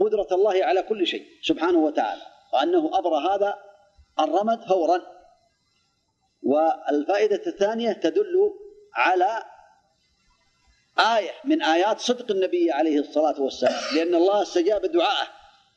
قدرة 0.00 0.28
الله 0.32 0.64
على 0.64 0.82
كل 0.82 1.06
شيء 1.06 1.26
سبحانه 1.42 1.78
وتعالى 1.78 2.22
وأنه 2.54 2.98
أبرى 2.98 3.34
هذا 3.34 3.54
الرمد 4.20 4.64
فورا. 4.64 5.00
والفائدة 6.42 7.42
الثانية 7.46 7.92
تدل 7.92 8.50
على 8.94 9.42
آية 10.98 11.30
من 11.44 11.62
آيات 11.62 12.00
صدق 12.00 12.30
النبي 12.30 12.72
عليه 12.72 13.00
الصلاة 13.00 13.40
والسلام 13.40 13.94
لأن 13.94 14.14
الله 14.14 14.42
استجاب 14.42 14.86
دعاءه. 14.86 15.28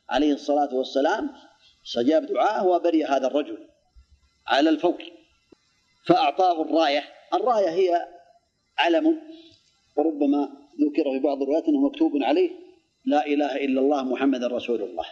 عليه 0.08 0.32
الصلاة 0.32 0.74
والسلام 0.74 1.30
استجاب 1.86 2.26
دعاءه 2.26 2.66
وبرئ 2.66 3.04
هذا 3.04 3.26
الرجل 3.26 3.68
على 4.46 4.70
الفور. 4.70 5.18
فأعطاه 6.08 6.62
الراية. 6.62 7.04
الراية 7.34 7.68
هي 7.68 8.08
علم 8.78 9.22
وربما 9.96 10.48
ذكر 10.80 11.04
في 11.12 11.18
بعض 11.18 11.42
الروايات 11.42 11.64
أنه 11.64 11.80
مكتوب 11.80 12.12
عليه 12.22 12.50
لا 13.04 13.26
إله 13.26 13.56
إلا 13.56 13.80
الله 13.80 14.02
محمد 14.02 14.44
رسول 14.44 14.82
الله. 14.82 15.04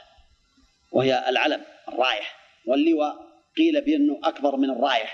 وهي 0.92 1.28
العلم 1.28 1.64
الراية. 1.88 2.22
واللواء 2.68 3.16
قيل 3.56 3.80
بأنه 3.80 4.20
أكبر 4.24 4.56
من 4.56 4.70
الراية 4.70 5.08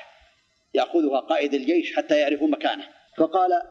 يأخذها 0.75 1.21
قائد 1.21 1.55
الجيش 1.55 1.97
حتى 1.97 2.21
يعرفوا 2.21 2.49
مكانه. 2.49 2.89
فقال 3.19 3.63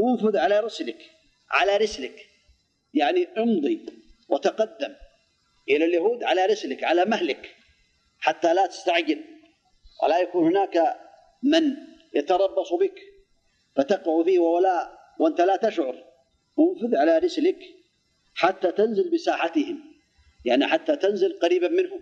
أنفذ 0.00 0.36
على 0.36 0.60
رسلك 0.60 1.10
على 1.50 1.76
رسلك. 1.76 2.26
يعني 2.94 3.28
امضي 3.38 3.86
وتقدم 4.28 4.94
إلى 5.70 5.84
اليهود 5.84 6.24
على 6.24 6.46
رسلك 6.46 6.84
على 6.84 7.04
مهلك 7.04 7.56
حتى 8.20 8.54
لا 8.54 8.66
تستعجل. 8.66 9.24
ولا 10.02 10.18
يكون 10.18 10.46
هناك 10.46 11.07
من 11.42 11.76
يتربص 12.14 12.72
بك؟ 12.72 13.00
فتقع 13.76 14.24
فيه 14.24 14.38
ولا 14.38 14.98
وأنت 15.18 15.40
لا 15.40 15.56
تشعر. 15.56 16.04
انفذ 16.58 16.96
على 16.96 17.18
رسلك 17.18 17.58
حتى 18.34 18.72
تنزل 18.72 19.10
بساحتهم. 19.10 19.80
يعني 20.44 20.66
حتى 20.66 20.96
تنزل 20.96 21.38
قريبا 21.38 21.68
منهم. 21.68 22.00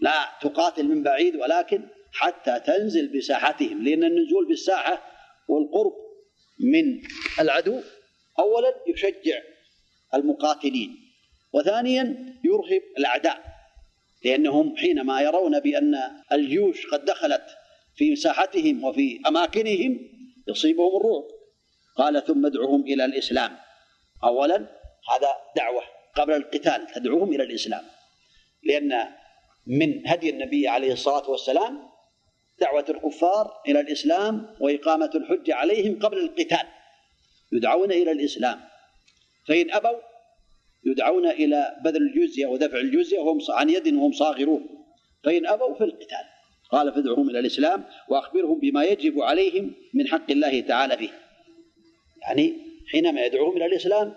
لا 0.00 0.28
تقاتل 0.42 0.84
من 0.84 1.02
بعيد 1.02 1.36
ولكن 1.36 1.88
حتى 2.12 2.60
تنزل 2.60 3.18
بساحتهم. 3.18 3.84
لأن 3.84 4.04
النزول 4.04 4.48
بالساحة 4.48 5.02
والقرب 5.48 5.92
من 6.60 7.02
العدو 7.40 7.80
أولا 8.38 8.74
يشجع 8.86 9.42
المقاتلين 10.14 10.96
وثانيا 11.52 12.34
يرهب 12.44 12.82
الأعداء. 12.98 13.54
لأنهم 14.24 14.76
حينما 14.76 15.20
يرون 15.20 15.60
بأن 15.60 15.94
الجيوش 16.32 16.86
قد 16.86 17.04
دخلت 17.04 17.46
في 17.96 18.16
ساحتهم 18.16 18.84
وفي 18.84 19.20
أماكنهم 19.26 19.98
يصيبهم 20.48 20.96
الرعب 20.96 21.24
قال 21.96 22.24
ثم 22.26 22.46
ادعوهم 22.46 22.82
إلى 22.82 23.04
الإسلام. 23.04 23.56
أولا 24.24 24.56
هذا 25.10 25.28
دعوة 25.56 25.82
قبل 26.14 26.32
القتال 26.32 26.86
تدعوهم 26.94 27.32
إلى 27.32 27.42
الإسلام. 27.42 27.82
لأن 28.62 29.08
من 29.66 30.08
هدي 30.08 30.30
النبي 30.30 30.68
عليه 30.68 30.92
الصلاة 30.92 31.30
والسلام 31.30 31.88
دعوة 32.60 32.84
الكفار 32.88 33.62
إلى 33.68 33.80
الإسلام 33.80 34.56
وإقامة 34.60 35.10
الحجة 35.14 35.54
عليهم 35.54 35.98
قبل 35.98 36.18
القتال. 36.18 36.66
يدعون 37.52 37.92
إلى 37.92 38.12
الإسلام. 38.12 38.60
فإن 39.48 39.70
أبوا 39.70 39.98
يدعون 40.86 41.26
إلى 41.26 41.76
بذل 41.84 42.02
الجزية 42.02 42.46
ودفع 42.46 42.78
الجزية 42.78 43.18
وهم 43.18 43.38
عن 43.48 43.70
يد 43.70 43.94
وهم 43.94 44.12
صاغرون. 44.12 44.68
فإن 45.24 45.46
أبوا 45.46 45.74
في 45.74 45.84
القتال. 45.84 46.33
قال 46.70 46.92
فادعوهم 46.94 47.30
إلى 47.30 47.38
الإسلام 47.38 47.84
وأخبرهم 48.08 48.60
بما 48.60 48.84
يجب 48.84 49.20
عليهم 49.20 49.74
من 49.94 50.08
حق 50.08 50.30
الله 50.30 50.60
تعالى 50.60 50.96
فيه 50.96 51.10
يعني 52.22 52.54
حينما 52.92 53.24
يدعوهم 53.24 53.56
إلى 53.56 53.66
الإسلام 53.66 54.14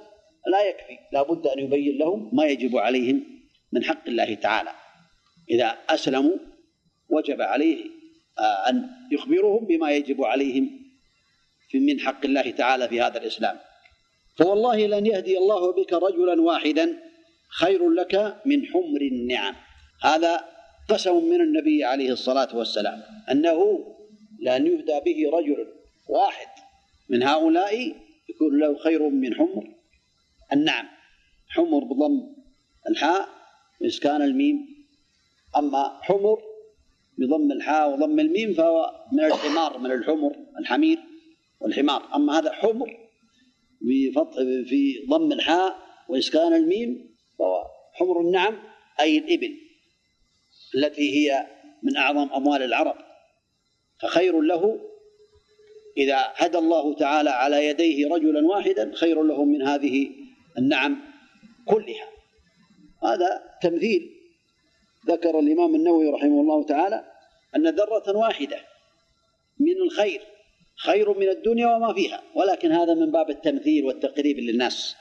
لا 0.51 0.70
يكفي 0.70 0.98
لا 1.13 1.22
بد 1.22 1.48
أن 1.48 1.60
يبين 1.60 1.98
لهم 1.98 2.30
ما 2.34 2.46
يجب 2.46 2.77
عليهم 2.77 3.24
من 3.72 3.84
حق 3.84 4.08
الله 4.08 4.34
تعالى. 4.36 4.72
إذا 5.50 5.77
أسلموا 5.89 6.38
وجب 7.10 7.42
عليه 7.42 7.86
آه، 8.39 8.70
أن 8.70 8.89
يخبرهم 9.12 9.66
بما 9.66 9.92
يجب 9.92 10.24
عليهم 10.24 10.70
من 11.74 12.00
حق 12.00 12.25
الله 12.25 12.51
تعالى 12.51 12.88
في 12.88 13.01
هذا 13.01 13.18
الإسلام. 13.18 13.58
فوالله 14.38 14.88
لن 14.88 15.06
يهدي 15.06 15.38
الله 15.38 15.74
بك 15.74 15.94
رجلا 15.94 16.42
واحدا 16.42 16.98
خير 17.60 17.89
لك 17.89 18.42
من 18.46 18.66
حمر 18.66 19.01
النعم. 19.01 19.56
هذا 20.04 20.46
قسم 20.89 21.29
من 21.29 21.41
النبي 21.41 21.84
عليه 21.84 22.12
الصلاة 22.12 22.58
والسلام 22.58 23.03
أنه 23.32 23.79
لأن 24.39 24.67
يهدى 24.67 25.00
به 25.06 25.38
رجل 25.38 25.67
واحد 26.10 26.48
من 27.10 27.24
هؤلاء 27.24 27.96
يكون 28.29 28.60
له 28.60 28.77
خير 28.77 29.10
من 29.10 29.34
حمر 29.34 29.74
النعم. 30.53 30.86
حمر 31.50 31.84
بضم 31.84 32.36
الحاء 32.89 33.29
وإسكان 33.82 34.22
الميم. 34.22 34.67
أما 35.58 36.00
حمر 36.01 36.39
بضم 37.17 37.51
الحاء 37.51 37.94
وضم 37.94 38.20
الميم 38.20 38.53
فهو 38.53 39.06
من 39.12 39.24
الحمار 39.24 39.77
من 39.77 39.91
الحمر 39.91 40.36
الحمير 40.60 41.00
والحمار. 41.60 42.15
أما 42.15 42.39
هذا 42.39 42.51
حمر 42.51 42.98
بفتح 43.82 44.36
في 44.70 45.06
ضم 45.10 45.32
الحاء 45.32 45.75
وإسكان 46.10 46.53
الميم 46.53 47.15
فهو 47.39 47.63
حمر 47.94 48.22
النعم 48.22 48.58
أي 49.00 49.17
الإبل. 49.17 49.67
التي 50.78 51.16
هي 51.16 51.48
من 51.84 51.98
أعظم 51.98 52.30
أموال 52.34 52.64
العرب 52.64 52.96
فخير 54.02 54.42
له 54.42 54.80
إذا 55.98 56.34
هدى 56.36 56.58
الله 56.58 56.96
تعالى 56.96 57.30
على 57.30 57.68
يديه 57.68 58.08
رجلا 58.08 58.48
واحدا 58.48 58.92
خير 58.96 59.24
له 59.24 59.46
من 59.46 59.62
هذه 59.62 60.10
النعم 60.58 60.98
كلها. 61.66 62.08
هذا 63.04 63.44
تمثيل 63.62 64.14
ذكر 65.08 65.40
الإمام 65.40 65.76
النووي 65.76 66.10
رحمه 66.10 66.42
الله 66.42 66.64
تعالى 66.64 67.06
أن 67.56 67.68
ذرة 67.68 68.18
واحدة 68.18 68.60
من 69.60 69.78
الخير 69.82 70.22
خير 70.78 71.20
من 71.20 71.30
الدنيا 71.30 71.76
وما 71.76 71.94
فيها 71.94 72.22
ولكن 72.36 72.72
هذا 72.72 72.94
من 72.94 73.12
باب 73.12 73.30
التمثيل 73.30 73.86
والتقريب 73.86 74.40
للناس. 74.40 74.96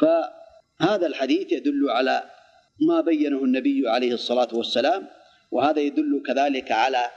فهذا 0.00 1.06
الحديث 1.06 1.52
يدل 1.52 1.90
على 1.90 2.30
ما 2.80 3.00
بينه 3.00 3.44
النبي 3.44 3.88
عليه 3.88 4.12
الصلاة 4.12 4.48
والسلام 4.52 5.06
وهذا 5.50 5.80
يدل 5.80 6.22
كذلك 6.26 6.72
على 6.72 7.10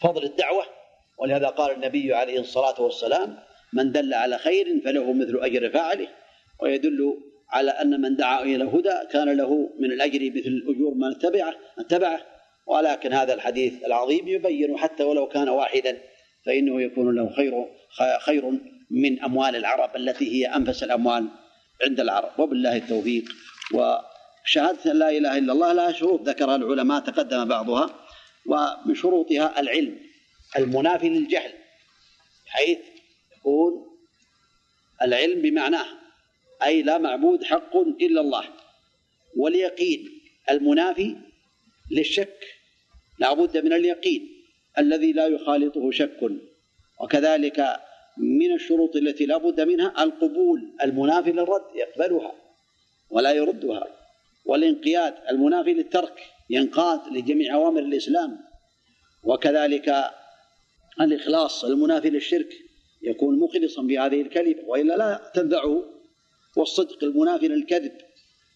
فضل 0.00 0.24
الدعوة. 0.24 0.64
ولهذا 1.18 1.46
قال 1.46 1.74
النبي 1.74 2.14
عليه 2.14 2.40
الصلاة 2.40 2.80
والسلام 2.80 3.38
من 3.72 3.92
دل 3.92 4.14
على 4.14 4.38
خير 4.38 4.80
فله 4.84 5.12
مثل 5.12 5.38
أجر 5.42 5.70
فاعله. 5.70 6.08
ويدل 6.60 7.14
على 7.50 7.70
أن 7.70 8.00
من 8.00 8.16
دعا 8.16 8.42
إلى 8.42 8.64
هدى 8.64 9.08
كان 9.12 9.36
له 9.36 9.70
من 9.78 9.92
الأجر 9.92 10.30
مثل 10.30 10.64
أجور 10.68 10.94
من 10.94 11.10
اتبعه 11.10 11.54
اتبعه. 11.78 12.20
ولكن 12.66 13.12
هذا 13.12 13.34
الحديث 13.34 13.84
العظيم 13.84 14.28
يبين 14.28 14.78
حتى 14.78 15.02
ولو 15.02 15.28
كان 15.28 15.48
واحدا 15.48 15.98
فإنه 16.46 16.82
يكون 16.82 17.14
له 17.14 17.30
خير 17.36 17.66
خير 18.20 18.60
من 18.90 19.22
أموال 19.22 19.56
العرب 19.56 19.96
التي 19.96 20.32
هي 20.32 20.46
أنفس 20.46 20.82
الأموال 20.82 21.28
عند 21.84 22.00
العرب. 22.00 22.30
وبالله 22.38 22.76
التوفيق. 22.76 23.24
وشهادة 24.44 24.92
لا 24.92 25.10
إله 25.10 25.38
إلا 25.38 25.52
الله 25.52 25.72
لها 25.72 25.92
شروط 25.92 26.28
ذكرها 26.28 26.56
العلماء 26.56 27.00
تقدم 27.00 27.44
بعضها 27.44 28.06
ومن 28.46 28.94
شروطها 28.94 29.60
العلم 29.60 29.98
المنافي 30.58 31.08
للجهل 31.08 31.52
حيث 32.46 32.78
يكون 33.36 33.72
العلم 35.02 35.42
بمعناه 35.42 35.86
أي 36.62 36.82
لا 36.82 36.98
معبود 36.98 37.44
حق 37.44 37.76
إلا 37.76 38.20
الله 38.20 38.44
واليقين 39.36 40.20
المنافي 40.50 41.16
للشك 41.90 42.46
لا 43.18 43.34
بد 43.34 43.56
من 43.58 43.72
اليقين 43.72 44.28
الذي 44.78 45.12
لا 45.12 45.26
يخالطه 45.26 45.90
شك 45.90 46.20
وكذلك 47.00 47.80
من 48.18 48.52
الشروط 48.54 48.96
التي 48.96 49.26
لا 49.26 49.36
بد 49.36 49.60
منها 49.60 50.02
القبول 50.02 50.72
المنافي 50.82 51.32
للرد 51.32 51.64
يقبلها 51.74 52.32
ولا 53.10 53.32
يردها. 53.32 53.99
والانقياد 54.44 55.14
المنافي 55.30 55.74
للترك 55.74 56.20
ينقاد 56.50 57.00
لجميع 57.12 57.54
أوامر 57.54 57.80
الإسلام. 57.80 58.38
وكذلك 59.24 59.94
الإخلاص 61.00 61.64
المنافي 61.64 62.10
للشرك 62.10 62.48
يكون 63.02 63.38
مخلصا 63.38 63.82
بهذه 63.82 64.22
الكلمة 64.22 64.62
وإلا 64.66 64.96
لا 64.96 65.30
تنفعه. 65.34 65.82
والصدق 66.56 67.04
المنافي 67.04 67.48
للكذب 67.48 67.92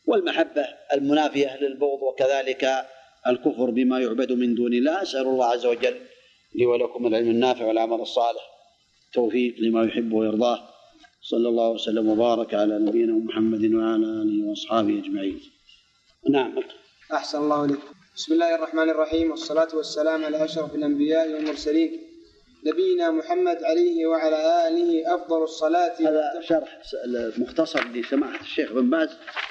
والمحبة 0.07 0.67
المنافية 0.93 1.57
للبغض 1.61 2.03
وكذلك 2.03 2.87
الكفر 3.27 3.71
بما 3.71 4.01
يعبد 4.01 4.33
من 4.33 4.55
دون 4.55 4.75
الله. 4.75 5.03
أسأل 5.03 5.27
الله 5.27 5.47
عز 5.47 5.67
وجل 5.67 5.97
لي 6.55 6.67
ولكم 6.67 7.07
العلم 7.07 7.31
النافع 7.31 7.65
والعمل 7.65 8.01
الصالح. 8.01 8.51
توفيق 9.13 9.55
لما 9.59 9.85
يحب 9.85 10.13
ويرضاه. 10.13 10.69
صلى 11.23 11.49
الله 11.49 11.71
وسلم 11.71 12.09
وبارك 12.09 12.55
على 12.55 12.79
نبينا 12.79 13.13
محمد 13.13 13.75
وعلى 13.75 14.07
آله 14.07 14.49
وأصحابه 14.49 14.99
أجمعين. 14.99 15.41
نعم. 16.31 16.55
أحسن 17.13 17.39
الله 17.39 17.65
إليك. 17.65 17.81
بسم 18.17 18.33
الله 18.33 18.55
الرحمن 18.55 18.91
الرحيم 18.91 19.31
والصلاة 19.31 19.69
والسلام 19.75 20.25
على 20.25 20.45
أشرف 20.45 20.75
الأنبياء 20.75 21.33
والمرسلين. 21.33 22.01
نبينا 22.67 23.11
محمد 23.11 23.65
عليه 23.65 24.07
وعلى 24.07 24.69
آله 24.69 25.15
أفضل 25.15 25.43
الصلاة. 25.43 25.95
هذا 26.01 26.41
شرح 26.41 26.79
مختصر 27.39 27.89
لسماحة 27.89 28.41
الشيخ 28.41 28.73
بن 28.73 28.91
باز 28.91 29.09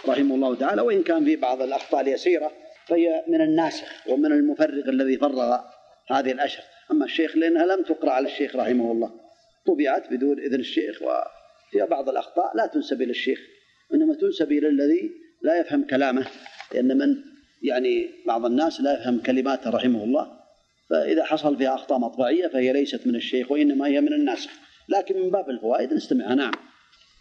رحمه 0.08 0.36
الله 0.36 0.56
تعالى 0.56 0.82
وإن 0.82 1.04
كان 1.04 1.26
في 1.26 1.36
بعض 1.36 1.62
الأخطاء 1.62 2.02
اليسيرة 2.02 2.52
فهي 2.88 3.24
من 3.28 3.42
الناسخ 3.42 4.08
ومن 4.08 4.32
المفرغ 4.32 4.90
الذي 4.90 5.18
فرغ 5.18 5.60
هذه 6.08 6.32
الأشر. 6.32 6.64
أما 6.92 7.06
الشيخ 7.06 7.38
لأنها 7.38 7.66
لم 7.66 7.84
تقرأ 7.84 8.12
على 8.12 8.28
الشيخ 8.28 8.56
رحمه 8.56 8.92
الله. 8.92 9.12
طبعت 9.68 10.10
بدون 10.12 10.40
إذن 10.40 10.60
الشيخ 10.60 11.02
وفيها 11.02 11.86
بعض 11.86 12.10
الأخطاء 12.10 12.58
لا 12.58 12.68
تنسب 12.68 13.02
إلى 13.02 13.12
الشيخ 13.12 13.40
إنما 13.94 14.14
تنسب 14.16 14.52
إلى 14.52 14.68
الذي 14.68 15.12
لا 15.42 15.60
يفهم 15.60 15.84
كلامه. 15.88 16.28
لأن 16.74 16.98
من 16.98 17.16
يعني 17.64 18.10
بعض 18.28 18.46
الناس 18.46 18.82
لا 18.82 18.94
يفهم 18.94 19.22
كلماته 19.22 19.70
رحمه 19.70 20.04
الله 20.04 20.32
فإذا 20.90 21.24
حصل 21.24 21.58
فيها 21.58 21.76
أخطاء 21.76 22.00
مطبعية 22.00 22.48
فهي 22.48 22.74
ليست 22.74 23.08
من 23.08 23.16
الشيخ 23.16 23.52
وإنما 23.52 23.88
هي 23.88 24.02
من 24.02 24.14
الناس. 24.14 24.48
لكن 24.90 25.22
من 25.22 25.30
باب 25.30 25.50
الفوائد 25.50 25.94
نستمعها 25.94 26.36
نعم. 26.36 26.52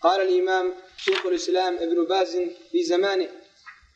قال 0.03 0.21
الإمام 0.21 0.73
شيخ 0.97 1.27
الإسلام 1.27 1.75
ابن 1.75 2.05
باز 2.05 2.37
في 2.73 2.83
زمانه 2.83 3.29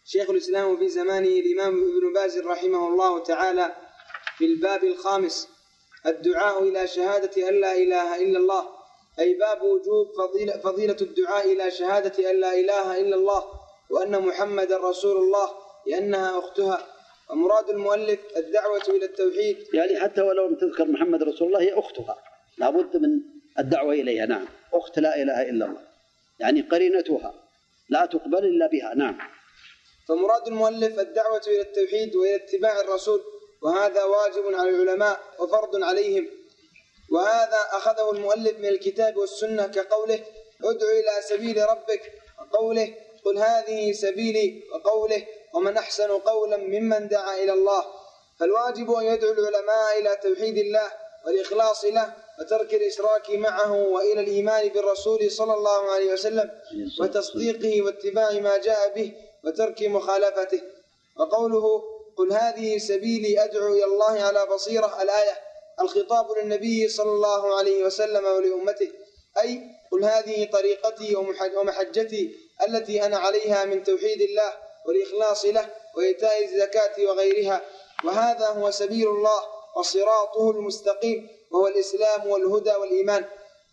شيخ 0.04 0.30
الإسلام 0.30 0.76
في 0.76 0.88
زمانه 0.88 1.28
الإمام 1.28 1.74
ابن 1.74 2.12
باز 2.14 2.38
رحمه 2.38 2.88
الله 2.88 3.22
تعالى 3.22 3.76
في 4.38 4.44
الباب 4.44 4.84
الخامس 4.84 5.48
الدعاء 6.06 6.68
إلى 6.68 6.86
شهادة 6.86 7.48
أن 7.48 7.60
لا 7.60 7.76
إله 7.76 8.22
إلا 8.22 8.38
الله 8.38 8.68
أي 9.18 9.34
باب 9.34 9.62
وجوب 9.62 10.06
فضيلة, 10.18 10.58
فضيلة 10.58 10.96
الدعاء 11.00 11.52
إلى 11.52 11.70
شهادة 11.70 12.30
أن 12.30 12.40
لا 12.40 12.60
إله 12.60 13.00
إلا 13.00 13.16
الله. 13.16 13.44
وأن 13.90 14.22
محمد 14.22 14.72
رسول 14.72 15.16
الله 15.16 15.50
لأنها 15.86 16.38
أختها. 16.38 16.86
ومراد 17.30 17.70
المؤلف 17.70 18.20
الدعوة 18.36 18.82
إلى 18.88 19.04
التوحيد. 19.04 19.56
يعني 19.74 20.00
حتى 20.00 20.20
ولو 20.22 20.46
لم 20.46 20.54
تذكر 20.54 20.84
محمد 20.84 21.22
رسول 21.22 21.48
الله 21.48 21.60
هي 21.60 21.78
أختها. 21.78 22.16
لابد 22.58 22.96
من 22.96 23.20
الدعوة 23.58 23.92
إليها. 23.92 24.26
نعم. 24.26 24.48
أخت 24.74 24.98
لا 24.98 25.22
إله 25.22 25.42
إلا 25.42 25.66
الله. 25.66 25.82
يعني 26.38 26.60
قرينتها. 26.60 27.34
لا 27.90 28.06
تقبل 28.06 28.44
إلا 28.44 28.66
بها. 28.66 28.94
نعم. 28.94 29.18
فمراد 30.08 30.48
المؤلف 30.48 31.00
الدعوة 31.00 31.42
إلى 31.46 31.60
التوحيد 31.60 32.16
وإلى 32.16 32.36
اتباع 32.36 32.80
الرسول. 32.80 33.20
وهذا 33.62 34.04
واجب 34.04 34.54
على 34.54 34.70
العلماء 34.70 35.20
وفرض 35.38 35.82
عليهم. 35.82 36.28
وهذا 37.12 37.58
أخذه 37.72 38.12
المؤلف 38.12 38.58
من 38.58 38.66
الكتاب 38.66 39.16
والسنة 39.16 39.66
كقوله 39.66 40.20
ادع 40.64 40.86
إلى 40.86 41.22
سبيل 41.22 41.56
ربك 41.70 42.12
وقوله 42.38 42.94
قل 43.26 43.38
هذه 43.38 43.92
سبيلي 43.92 44.62
وقوله 44.72 45.26
ومن 45.54 45.76
أحسن 45.76 46.10
قولا 46.10 46.56
ممن 46.56 47.08
دعا 47.08 47.34
إلى 47.42 47.52
الله. 47.52 47.84
فالواجب 48.40 48.90
أن 48.92 49.04
يدعو 49.04 49.32
العلماء 49.32 49.98
إلى 49.98 50.16
توحيد 50.22 50.58
الله 50.58 50.92
والإخلاص 51.26 51.84
له 51.84 52.14
وترك 52.40 52.74
الإشراك 52.74 53.30
معه 53.30 53.72
وإلى 53.72 54.20
الإيمان 54.20 54.68
بالرسول 54.68 55.30
صلى 55.30 55.54
الله 55.54 55.90
عليه 55.90 56.12
وسلم 56.12 56.50
وتصديقه 57.00 57.82
واتباع 57.82 58.30
ما 58.32 58.56
جاء 58.56 58.94
به 58.94 59.12
وترك 59.44 59.82
مخالفته. 59.82 60.60
وقوله 61.18 61.82
قل 62.18 62.32
هذه 62.32 62.78
سبيلي 62.78 63.44
أدعو 63.44 63.74
إلى 63.74 63.84
الله 63.84 64.22
على 64.22 64.46
بصيرة 64.46 65.02
الآية 65.02 65.36
الخطاب 65.80 66.26
للنبي 66.38 66.88
صلى 66.88 67.10
الله 67.10 67.58
عليه 67.58 67.84
وسلم 67.84 68.24
ولأمته. 68.24 68.90
أي 69.42 69.60
قل 69.92 70.04
هذه 70.04 70.48
طريقتي 70.52 71.16
ومحجتي 71.56 72.45
التي 72.68 73.06
أنا 73.06 73.18
عليها 73.18 73.64
من 73.64 73.82
توحيد 73.82 74.20
الله 74.20 74.52
والإخلاص 74.86 75.44
له 75.44 75.68
وإيتاء 75.96 76.44
الزكاة 76.44 77.06
وغيرها. 77.06 77.60
وهذا 78.04 78.46
هو 78.46 78.70
سبيل 78.70 79.08
الله 79.08 79.40
وصراطه 79.76 80.50
المستقيم 80.50 81.28
وهو 81.50 81.66
الإسلام 81.66 82.26
والهدى 82.26 82.70
والإيمان. 82.70 83.24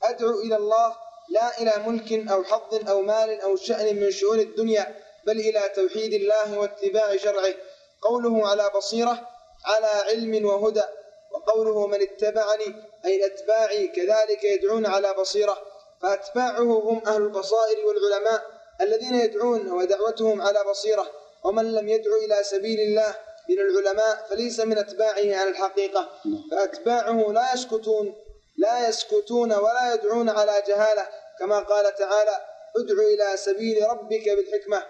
أدعو 0.03 0.39
إلى 0.39 0.55
الله 0.55 0.95
لا 1.29 1.61
إلى 1.61 1.73
ملك 1.87 2.31
أو 2.31 2.43
حظ 2.43 2.89
أو 2.89 3.01
مال 3.01 3.41
أو 3.41 3.55
شأن 3.55 3.95
من 3.95 4.11
شؤون 4.11 4.39
الدنيا 4.39 4.95
بل 5.25 5.39
إلى 5.39 5.71
توحيد 5.75 6.13
الله 6.13 6.59
واتباع 6.59 7.17
شرعه. 7.17 7.53
قوله 8.01 8.47
على 8.47 8.71
بصيرة 8.75 9.29
على 9.65 9.87
علم 9.87 10.45
وهدى. 10.45 10.83
وقوله 11.31 11.87
من 11.87 12.01
اتبعني 12.01 12.75
أي 13.05 13.25
أتباعي 13.25 13.87
كذلك 13.87 14.43
يدعون 14.43 14.85
على 14.85 15.13
بصيرة. 15.13 15.57
فأتباعه 16.01 16.61
هم 16.61 17.01
أهل 17.07 17.21
البصائر 17.21 17.85
والعلماء. 17.85 18.52
الذين 18.83 19.15
يدعون 19.15 19.71
ودعوتهم 19.71 20.41
على 20.41 20.63
بصيرة 20.69 21.11
ومن 21.43 21.73
لم 21.73 21.89
يدعو 21.89 22.15
إلى 22.17 22.43
سبيل 22.43 22.79
الله 22.79 23.15
من 23.49 23.59
العلماء 23.59 24.25
فليس 24.29 24.59
من 24.59 24.77
أتباعه 24.77 25.35
على 25.35 25.49
الحقيقة. 25.49 26.09
فأتباعه 26.51 27.31
لا 27.31 27.53
يسكتون 27.53 28.15
لا 28.57 28.87
يسكتون 28.89 29.53
ولا 29.53 29.93
يدعون 29.93 30.29
على 30.29 30.63
جهالة 30.67 31.07
كما 31.39 31.59
قال 31.59 31.95
تعالى 31.95 32.41
ادع 32.77 32.93
إلى 33.13 33.37
سبيل 33.37 33.83
ربك 33.89 34.29
بالحكمة. 34.29 34.83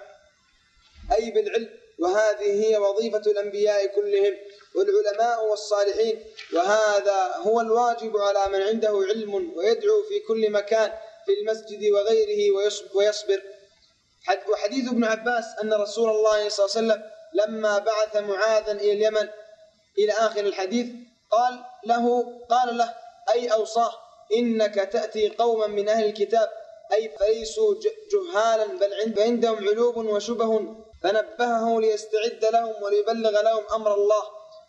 أي 1.18 1.32
بالعلم 1.32 1.70
وهذه 2.00 2.66
هي 2.66 2.78
وظيفة 2.78 3.22
الأنبياء 3.32 3.86
كلهم 3.86 4.34
والعلماء 4.76 5.46
والصالحين 5.46 6.24
وهذا 6.54 7.34
هو 7.36 7.62
الواجب 7.62 8.18
على 8.18 8.54
من 8.54 8.62
عنده 8.62 9.02
علم 9.10 9.54
ويدعو 9.58 10.04
في 10.04 10.20
كل 10.20 10.50
مكان 10.52 10.92
في 11.26 11.32
المسجد 11.42 11.92
وغيره 11.92 12.56
ويصبر. 12.96 13.42
وحديث 14.50 14.88
ابن 14.88 15.04
عباس 15.04 15.46
أن 15.64 15.74
رسول 15.74 16.10
الله 16.10 16.50
صلى 16.50 16.66
الله 16.66 16.94
عليه 16.94 17.04
وسلم 17.04 17.04
لما 17.34 17.78
بعث 17.80 18.16
معاذا 18.16 18.72
إلى 18.72 18.92
اليمن 18.94 19.30
إلى 19.98 20.12
آخر 20.12 20.40
الحديث 20.40 20.88
قال 21.32 21.60
له 21.86 22.24
قال 22.50 22.78
له 22.78 22.94
أي 23.34 23.48
أوصاه 23.48 23.92
إنك 24.38 24.76
تأتي 24.76 25.30
قوما 25.30 25.68
من 25.68 25.90
أهل 25.90 26.06
الكتاب 26.06 26.50
أي 26.94 27.10
فليسوا 27.20 27.76
جهالا 28.14 28.66
بل 28.66 28.94
عندهم 29.22 29.70
علوب 29.70 29.98
وشبه 29.98 30.76
فنبهه 31.04 31.80
ليستعد 31.82 32.46
لهم 32.46 32.84
وليبلغ 32.84 33.42
لهم 33.42 33.64
أمر 33.74 33.94
الله. 33.94 34.24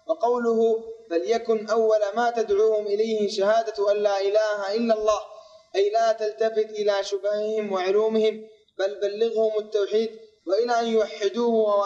وقوله 0.07 0.85
فليكن 1.11 1.67
أول 1.71 2.01
ما 2.17 2.31
تدعوهم 2.31 2.87
إليه 2.87 3.29
شهادة 3.29 3.93
أن 3.93 3.97
لا 3.97 4.21
إله 4.21 4.75
إلا 4.75 4.95
الله 4.95 5.21
أي 5.77 5.91
لا 5.91 6.13
تلتفت 6.13 6.71
إلى 6.71 7.05
شبههم 7.05 7.73
وعلومهم. 7.73 8.49
بل 8.79 9.01
بلغهم 9.01 9.59
التوحيد 9.59 10.21
وإلى 10.47 10.81
أن 10.81 10.87
يوحدوه 10.87 11.79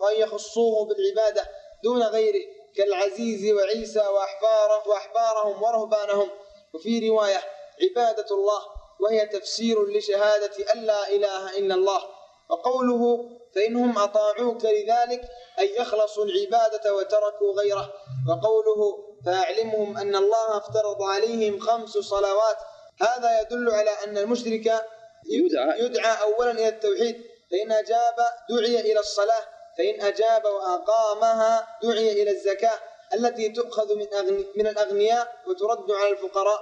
وأن 0.00 0.16
يخصوه 0.16 0.84
بالعبادة 0.84 1.48
دون 1.84 2.02
غيره 2.02 2.44
كالعزيز 2.76 3.52
وعيسى 3.52 3.98
وأحباره 3.98 4.88
وأحبارهم 4.88 5.62
ورهبانهم. 5.62 6.30
وفي 6.74 7.08
رواية 7.08 7.40
عبادة 7.82 8.26
الله 8.30 8.60
وهي 9.00 9.26
تفسير 9.26 9.86
لشهادة 9.88 10.72
أن 10.72 10.78
لا 10.82 11.08
إله 11.08 11.58
إلا 11.58 11.74
الله. 11.74 12.02
وقوله 12.50 13.30
فإنهم 13.54 13.98
أطاعوك 13.98 14.64
لذلك 14.64 15.20
أي 15.58 15.82
أخلصوا 15.82 16.24
العبادة 16.24 16.94
وتركوا 16.94 17.52
غيره. 17.52 17.92
وقوله 18.28 19.06
فأعلمهم 19.26 19.96
أن 19.96 20.16
الله 20.16 20.56
افترض 20.56 21.02
عليهم 21.02 21.58
خمس 21.58 21.90
صلوات. 21.90 22.56
هذا 23.00 23.40
يدل 23.40 23.70
على 23.70 23.90
أن 23.90 24.18
المشرك 24.18 24.86
يدعى, 25.30 25.80
يدعى 25.80 26.22
أولا 26.22 26.50
إلى 26.50 26.68
التوحيد. 26.68 27.24
فإن 27.50 27.72
أجاب 27.72 28.16
دعي 28.50 28.80
إلى 28.80 29.00
الصلاة 29.00 29.44
فإن 29.78 30.00
أجاب 30.00 30.44
وأقامها 30.44 31.78
دعي 31.82 32.22
إلى 32.22 32.30
الزكاة 32.30 32.78
التي 33.14 33.48
تؤخذ 33.48 33.94
من 33.94 34.14
أغني 34.14 34.46
من 34.56 34.66
الأغنياء 34.66 35.34
وترد 35.46 35.90
على 35.90 36.10
الفقراء. 36.10 36.60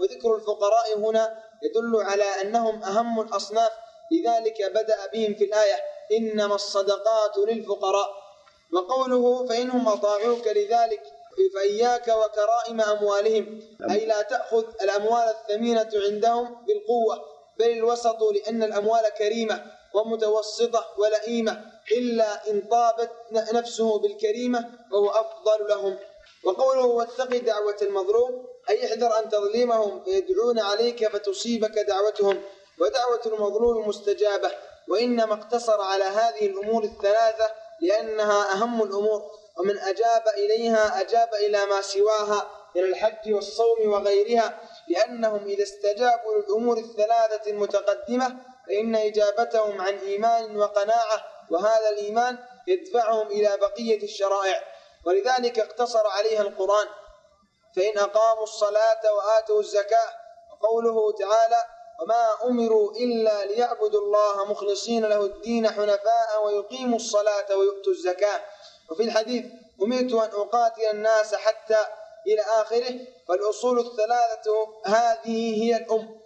وذكر 0.00 0.34
الفقراء 0.34 0.98
هنا 0.98 1.42
يدل 1.62 2.02
على 2.02 2.24
أنهم 2.24 2.82
أهم 2.82 3.20
الأصناف. 3.20 3.72
لذلك 4.12 4.62
بدأ 4.70 5.06
بهم 5.12 5.34
في 5.34 5.44
الآية 5.44 5.76
إنما 6.12 6.54
الصدقات 6.54 7.38
للفقراء. 7.38 8.10
وقوله 8.72 9.46
فإنهم 9.46 9.88
أطاعوك 9.88 10.46
لذلك 10.46 11.02
فإياك 11.54 12.08
وكرائم 12.08 12.80
أموالهم 12.80 13.62
أي 13.90 14.06
لا 14.06 14.22
تأخذ 14.22 14.64
الأموال 14.82 15.28
الثمينة 15.28 15.90
عندهم 15.94 16.64
بالقوة. 16.66 17.37
بل 17.58 17.70
الوسط 17.70 18.22
لأن 18.22 18.62
الأموال 18.62 19.08
كريمة 19.18 19.64
ومتوسطة 19.94 20.86
ولئيمة 20.98 21.64
إلا 21.92 22.50
إن 22.50 22.62
طابت 22.70 23.10
نفسه 23.32 23.98
بالكريمة 23.98 24.70
وهو 24.92 25.10
أفضل 25.10 25.68
لهم. 25.68 25.98
وقوله 26.44 26.86
واتق 26.86 27.36
دعوة 27.36 27.76
المظلوم 27.82 28.46
أي 28.70 28.86
احذر 28.86 29.18
أن 29.18 29.28
تظلمهم 29.28 30.04
فيدعون 30.04 30.58
عليك 30.58 31.08
فتصيبك 31.08 31.78
دعوتهم 31.78 32.42
ودعوة 32.80 33.20
المظلوم 33.26 33.88
مستجابة. 33.88 34.50
وإنما 34.88 35.34
اقتصر 35.34 35.80
على 35.80 36.04
هذه 36.04 36.46
الأمور 36.46 36.84
الثلاثة 36.84 37.50
لأنها 37.80 38.52
أهم 38.52 38.82
الأمور 38.82 39.30
ومن 39.58 39.78
أجاب 39.78 40.22
إليها 40.36 41.00
أجاب 41.00 41.28
إلى 41.34 41.66
ما 41.66 41.82
سواها 41.82 42.50
من 42.76 42.82
الحج 42.82 43.32
والصوم 43.34 43.92
وغيرها. 43.92 44.60
لأنهم 44.90 45.44
إذا 45.46 45.62
استجابوا 45.62 46.34
للأمور 46.36 46.78
الثلاثة 46.78 47.50
المتقدمة 47.50 48.36
فإن 48.66 48.94
إجابتهم 48.96 49.80
عن 49.80 49.98
إيمان 49.98 50.56
وقناعة 50.56 51.24
وهذا 51.50 51.88
الإيمان 51.88 52.38
يدفعهم 52.66 53.26
إلى 53.26 53.56
بقية 53.56 54.02
الشرائع. 54.02 54.62
ولذلك 55.06 55.58
اقتصر 55.58 56.06
عليها 56.06 56.42
القرآن. 56.42 56.86
فإن 57.76 57.98
أقاموا 57.98 58.42
الصلاة 58.42 59.00
وآتوا 59.14 59.60
الزكاة 59.60 60.08
وقوله 60.52 61.12
تعالى 61.12 61.62
وما 62.02 62.28
أمروا 62.44 62.92
إلا 62.92 63.44
ليعبدوا 63.44 64.00
الله 64.00 64.44
مخلصين 64.44 65.04
له 65.04 65.20
الدين 65.24 65.70
حنفاء 65.70 66.44
ويقيموا 66.44 66.96
الصلاة 66.96 67.56
ويؤتوا 67.56 67.92
الزكاة 67.92 68.40
وفي 68.90 69.02
الحديث 69.02 69.44
أمرت 69.82 70.12
أن 70.12 70.40
أقاتل 70.40 70.82
الناس 70.82 71.34
حتى 71.34 71.86
إلى 72.32 72.42
آخره 72.62 73.00
فالأصول 73.28 73.78
الثلاثة 73.78 74.66
هذه 74.86 75.62
هي 75.64 75.76
الأم. 75.76 76.18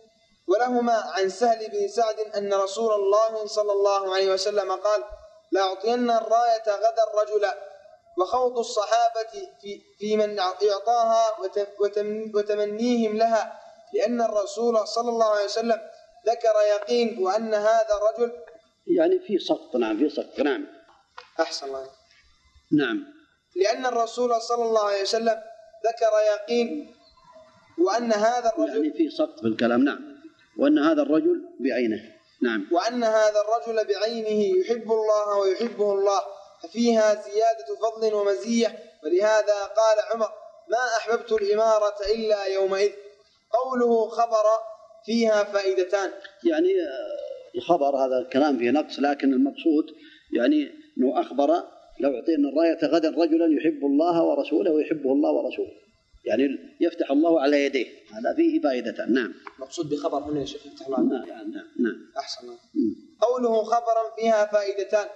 ولهما 0.48 0.92
عن 0.92 1.28
سهل 1.28 1.68
بن 1.70 1.88
سعد 1.88 2.20
أن 2.20 2.54
رسول 2.54 2.92
الله 2.92 3.46
صلى 3.46 3.72
الله 3.72 4.14
عليه 4.14 4.32
وسلم 4.32 4.72
قال 4.72 5.04
لأعطين 5.52 6.10
الراية 6.10 6.62
غدا 6.68 7.04
رجلا 7.22 7.58
وخوض 8.18 8.58
الصحابة 8.58 9.30
في, 9.60 9.80
في 9.98 10.16
من 10.16 10.38
إعطاها 10.38 11.36
وتمنيهم 12.34 13.16
لها 13.16 13.60
لأن 13.94 14.20
الرسول 14.20 14.88
صلى 14.88 15.08
الله 15.08 15.26
عليه 15.26 15.44
وسلم 15.44 15.80
ذكر 16.26 16.54
يقين 16.76 17.18
وأن 17.22 17.54
هذا 17.54 17.88
الرجل 17.96 18.32
يعني 18.86 19.18
في 19.26 19.38
سقط 19.38 19.76
نعم 19.76 19.98
في 19.98 20.08
سقط 20.08 20.40
نعم. 20.40 20.66
أحسن 21.40 21.66
الله 21.66 21.90
نعم. 22.72 23.04
لأن 23.56 23.86
الرسول 23.86 24.40
صلى 24.40 24.64
الله 24.64 24.84
عليه 24.84 25.02
وسلم 25.02 25.42
ذكر 25.86 26.12
يقين 26.32 26.94
وأن 27.78 28.12
هذا 28.12 28.52
الرجل 28.56 28.76
يعني 28.76 28.92
في 28.92 29.10
سقط 29.10 29.40
في 29.40 29.46
الكلام 29.46 29.84
نعم. 29.84 30.22
وأن 30.58 30.78
هذا 30.78 31.02
الرجل 31.02 31.48
بعينه. 31.60 32.12
نعم. 32.42 32.66
وأن 32.72 33.04
هذا 33.04 33.40
الرجل 33.40 33.86
بعينه 33.86 34.58
يحب 34.58 34.92
الله 34.92 35.38
ويحبه 35.38 35.92
الله 35.92 36.20
ففيها 36.62 37.14
زيادة 37.14 37.76
فضل 37.82 38.14
ومزية. 38.14 38.78
ولهذا 39.04 39.64
قال 39.64 39.98
عمر 40.12 40.28
ما 40.68 40.96
أحببت 40.96 41.32
الإمارة 41.32 41.94
إلا 42.14 42.44
يومئذ 42.44 42.92
قوله 43.50 44.08
خبر 44.08 44.44
فيها 45.04 45.44
فائدتان. 45.44 46.10
يعني 46.44 46.68
آه، 46.80 47.32
الخبر 47.54 47.96
هذا 47.96 48.18
الكلام 48.18 48.58
فيه 48.58 48.70
نقص 48.70 48.98
لكن 48.98 49.32
المقصود 49.32 49.84
يعني 50.32 50.70
أنه 50.98 51.20
أخبر 51.20 51.62
لو 52.02 52.14
أعطينا 52.14 52.48
الراية 52.48 52.78
غدا 52.84 53.10
رجلا 53.10 53.46
يحب 53.56 53.84
الله 53.84 54.22
ورسوله 54.22 54.70
ويحبه 54.70 55.12
الله 55.12 55.30
ورسوله. 55.30 55.70
يعني 56.24 56.58
يفتح 56.80 57.10
الله 57.10 57.40
على 57.40 57.64
يديه. 57.64 57.86
هذا 57.86 58.34
فيه 58.36 58.60
فائدة. 58.60 59.06
نعم. 59.06 59.34
مقصود 59.58 59.90
بخبر 59.90 60.18
هنا 60.18 60.40
يا 60.40 60.44
شيخ 60.44 60.66
يفتح 60.66 60.86
الله 60.86 61.00
نعم 61.00 61.28
نعم. 61.28 61.66
نعم. 61.80 61.96
أحسن 62.18 62.46
قوله 63.20 63.62
خبرا 63.62 64.04
فيها 64.18 64.46
فائدتان. 64.46 65.06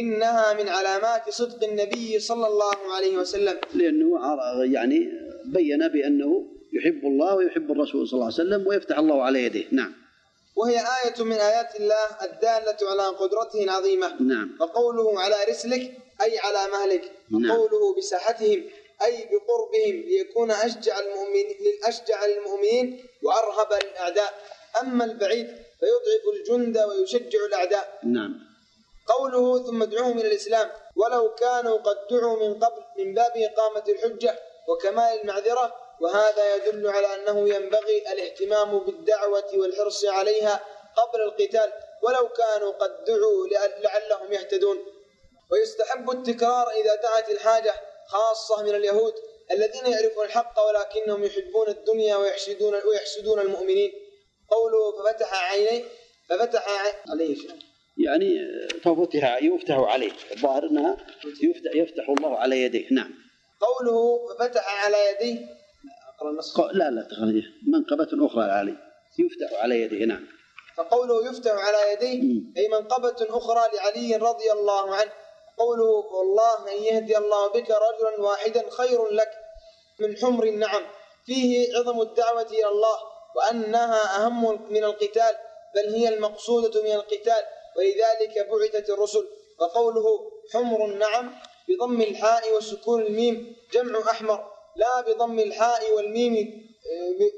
إنها 0.00 0.62
من 0.62 0.68
علامات 0.68 1.30
صدق 1.30 1.64
النبي 1.68 2.18
صلى 2.18 2.46
الله 2.46 2.76
عليه 2.96 3.18
وسلم. 3.18 3.56
لأنه 3.74 4.20
يعني 4.64 5.12
بين 5.46 5.88
بأنه 5.88 6.46
يحب 6.72 7.04
الله 7.04 7.34
ويحب 7.34 7.70
الرسول 7.70 8.08
صلى 8.08 8.14
الله 8.14 8.24
عليه 8.24 8.34
وسلم 8.34 8.66
ويفتح 8.66 8.98
الله 8.98 9.22
على 9.22 9.44
يديه. 9.44 9.64
نعم. 9.72 10.03
وهي 10.56 10.78
آية 10.78 11.24
من 11.24 11.32
آيات 11.32 11.76
الله 11.76 12.06
الدالة 12.22 12.76
على 12.90 13.06
قدرته 13.16 13.64
العظيمة. 13.64 14.22
نعم. 14.22 14.56
وقوله 14.60 15.20
على 15.20 15.36
رسلك 15.48 15.92
أي 16.22 16.38
على 16.38 16.70
مهلك. 16.72 17.12
نعم. 17.30 17.50
وقوله 17.50 17.94
بساحتهم 17.98 18.64
أي 19.02 19.28
بقربهم 19.30 19.94
ليكون 20.08 20.50
أشجع 20.50 20.98
المؤمنين 20.98 21.46
أشجع 21.84 22.26
للمؤمنين 22.26 23.06
وأرهب 23.22 23.82
للأعداء 23.82 24.34
أما 24.80 25.04
البعيد 25.04 25.46
فيضعف 25.80 26.24
الجند 26.34 26.78
ويشجع 26.78 27.44
الأعداء. 27.46 27.98
نعم. 28.04 28.54
قوله 29.06 29.62
ثم 29.66 29.82
ادعوهم 29.82 30.18
إلى 30.18 30.28
الإسلام 30.28 30.70
ولو 30.96 31.34
كانوا 31.34 31.76
قد 31.78 31.96
دعوا 32.10 32.48
من 32.48 32.54
قبل 32.54 32.82
من 32.98 33.14
باب 33.14 33.32
إقامة 33.36 33.84
الحجة 33.88 34.38
وكمال 34.68 35.20
المعذرة 35.20 35.83
وهذا 36.04 36.56
يدل 36.56 36.86
على 36.88 37.14
أنه 37.14 37.48
ينبغي 37.48 38.12
الاهتمام 38.12 38.78
بالدعوة 38.78 39.50
والحرص 39.54 40.04
عليها 40.04 40.64
قبل 40.96 41.22
القتال 41.22 41.72
ولو 42.02 42.28
كانوا 42.28 42.72
قد 42.72 43.04
دعوا 43.04 43.46
لعلهم 43.82 44.32
يهتدون. 44.32 44.78
ويستحب 45.52 46.10
التكرار 46.10 46.70
إذا 46.70 46.94
دعت 46.94 47.30
الحاجة 47.30 47.74
خاصة 48.08 48.62
من 48.62 48.74
اليهود 48.74 49.14
الذين 49.50 49.86
يعرفون 49.86 50.24
الحق 50.24 50.60
ولكنهم 50.60 51.24
يحبون 51.24 51.68
الدنيا 51.68 52.16
ويحسدون 52.16 52.74
ويحسدون 52.74 53.40
المؤمنين. 53.40 53.92
قوله 54.50 54.92
ففتح 54.98 55.52
عينيه 55.52 55.84
ففتح 56.30 56.68
عليه. 57.08 57.36
يعني 58.06 58.38
ففتح 58.82 59.42
يفتح 59.42 59.74
عليه 59.74 60.12
الظاهر 60.32 60.66
أنها 60.66 60.96
يفتح 61.42 61.74
يفتح 61.74 62.08
الله 62.08 62.38
على 62.38 62.62
يديه. 62.62 62.86
نعم. 62.90 63.14
قوله 63.60 64.28
ففتح 64.28 64.84
على 64.86 64.96
يديه 65.10 65.63
اقرا 66.16 66.30
النص 66.30 66.60
لا 66.60 66.90
لا 66.90 67.02
تخرج 67.02 67.42
منقبة 67.66 68.26
أخرى 68.26 68.44
عليه 68.44 68.76
يفتح 69.18 69.62
على 69.62 69.80
يديه 69.80 70.04
نعم. 70.04 70.26
فقوله 70.76 71.30
يفتح 71.30 71.52
على 71.52 71.92
يديه 71.92 72.40
أي 72.56 72.68
منقبة 72.68 73.16
أخرى 73.20 73.76
لعلي 73.76 74.16
رضي 74.16 74.52
الله 74.52 74.94
عنه. 74.94 75.12
قوله 75.58 75.84
والله 75.84 76.72
أن 76.72 76.82
يهدي 76.82 77.18
الله 77.18 77.48
بك 77.48 77.70
رجلا 77.70 78.20
واحدا 78.20 78.70
خير 78.70 79.08
لك 79.08 79.30
من 80.00 80.16
حمر 80.16 80.44
النعم. 80.44 80.82
فيه 81.26 81.78
عظم 81.78 82.00
الدعوة 82.00 82.42
إلى 82.42 82.68
الله 82.68 82.98
وأنها 83.36 84.16
أهم 84.26 84.72
من 84.72 84.84
القتال 84.84 85.34
بل 85.74 85.94
هي 85.94 86.08
المقصودة 86.08 86.82
من 86.82 86.92
القتال 86.92 87.42
ولذلك 87.76 88.48
بعثت 88.50 88.90
الرسل. 88.90 89.24
وقوله 89.60 90.30
حمر 90.52 90.84
النعم 90.84 91.34
بضم 91.68 92.00
الحاء 92.00 92.56
وسكون 92.56 93.02
الميم 93.02 93.56
جمع 93.72 94.10
أحمر. 94.10 94.53
لا 94.76 95.00
بضم 95.00 95.38
الحاء 95.38 95.92
والميم 95.92 96.64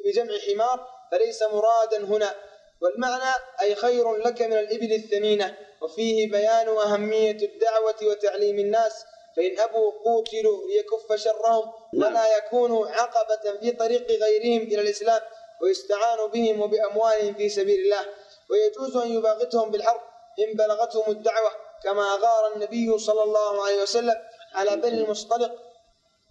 بجمع 0.04 0.38
حمار 0.38 0.86
فليس 1.10 1.42
مرادا 1.42 2.04
هنا. 2.04 2.34
والمعنى 2.82 3.34
أي 3.62 3.74
خير 3.74 4.16
لك 4.16 4.42
من 4.42 4.52
الإبل 4.52 4.92
الثمينة 4.92 5.56
وفيه 5.82 6.30
بيان 6.30 6.68
أهمية 6.68 7.38
الدعوة 7.42 7.96
وتعليم 8.02 8.58
الناس. 8.58 9.04
فإن 9.36 9.58
أبوا 9.58 9.92
قوتلوا 10.04 10.68
ليكف 10.68 11.20
شرهم 11.20 11.72
نعم. 11.94 12.12
ولا 12.12 12.36
يكونوا 12.36 12.86
عقبة 12.88 13.58
في 13.60 13.70
طريق 13.70 14.10
غيرهم 14.10 14.62
إلى 14.62 14.80
الإسلام 14.80 15.20
ويستعان 15.62 16.26
بهم 16.26 16.60
وبأموالهم 16.60 17.34
في 17.34 17.48
سبيل 17.48 17.80
الله. 17.80 18.06
ويجوز 18.50 18.96
أن 18.96 19.12
يباغتهم 19.12 19.70
بالحرب 19.70 20.00
إن 20.38 20.52
بلغتهم 20.54 21.12
الدعوة 21.12 21.50
كما 21.82 22.14
غار 22.14 22.52
النبي 22.54 22.98
صلى 22.98 23.22
الله 23.22 23.64
عليه 23.64 23.82
وسلم 23.82 24.14
على 24.54 24.76
بني 24.76 25.00
المصطلق. 25.00 25.65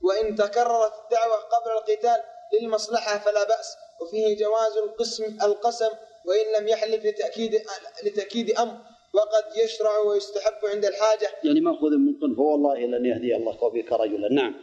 وإن 0.06 0.36
تكررت 0.36 0.94
الدعوة 1.04 1.36
قبل 1.36 1.72
القتال 1.78 2.18
للمصلحة 2.54 3.18
فلا 3.18 3.44
بأس 3.44 3.78
وفيه 4.02 4.38
جواز 4.38 4.78
القسم 4.78 5.38
القسم 5.44 5.90
وإن 6.26 6.62
لم 6.62 6.68
يحلف 6.68 7.06
لتأكيد 7.06 7.62
لتأكيد 8.06 8.52
أمر 8.52 8.78
وقد 9.14 9.58
يشرع 9.58 9.98
ويستحب 9.98 10.66
عند 10.74 10.86
الحاجة. 10.86 11.30
يعني 11.44 11.62
مأخوذ 11.62 11.92
من 11.92 12.14
قل 12.22 12.36
هو 12.40 12.56
الله 12.56 12.74
إلا 12.74 12.98
أن 12.98 13.06
يهدي 13.06 13.36
الله 13.36 13.70
بك 13.70 13.92
رجلا. 13.92 14.28
نعم. 14.32 14.56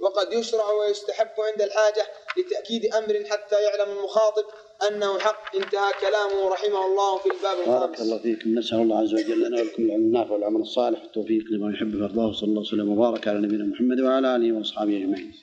وقد 0.00 0.32
يشرع 0.32 0.70
ويستحب 0.70 1.28
عند 1.38 1.62
الحاجة 1.62 2.06
لتأكيد 2.38 2.94
أمر 2.94 3.24
حتى 3.30 3.56
يعلم 3.62 3.98
المخاطب 3.98 4.44
أنه 4.88 5.18
حق. 5.18 5.56
انتهى 5.56 5.92
كلامه. 6.00 6.48
رحمه 6.48 6.86
الله 6.86 7.18
في 7.18 7.26
الباب 7.26 7.58
الخامس. 7.58 7.80
بارك 7.80 8.00
الله 8.00 8.18
فيكم 8.18 8.58
نسأل 8.58 8.78
الله 8.78 8.98
عز 8.98 9.14
وجل 9.14 9.48
لنا 9.48 9.60
ولكم 9.60 9.82
العلم 9.82 10.00
النافع 10.00 10.32
والعمل 10.32 10.60
الصالح. 10.60 11.02
والتوفيق 11.02 11.44
لما 11.50 11.72
يحب 11.72 11.94
ويرضاه. 11.94 12.32
صلى 12.32 12.48
الله 12.48 12.60
وسلم 12.60 12.92
وبارك 12.92 13.28
على 13.28 13.38
نبينا 13.38 13.64
محمد 13.64 14.00
وعلى 14.00 14.36
آله 14.36 14.52
وأصحابه 14.52 14.96
أجمعين. 14.96 15.34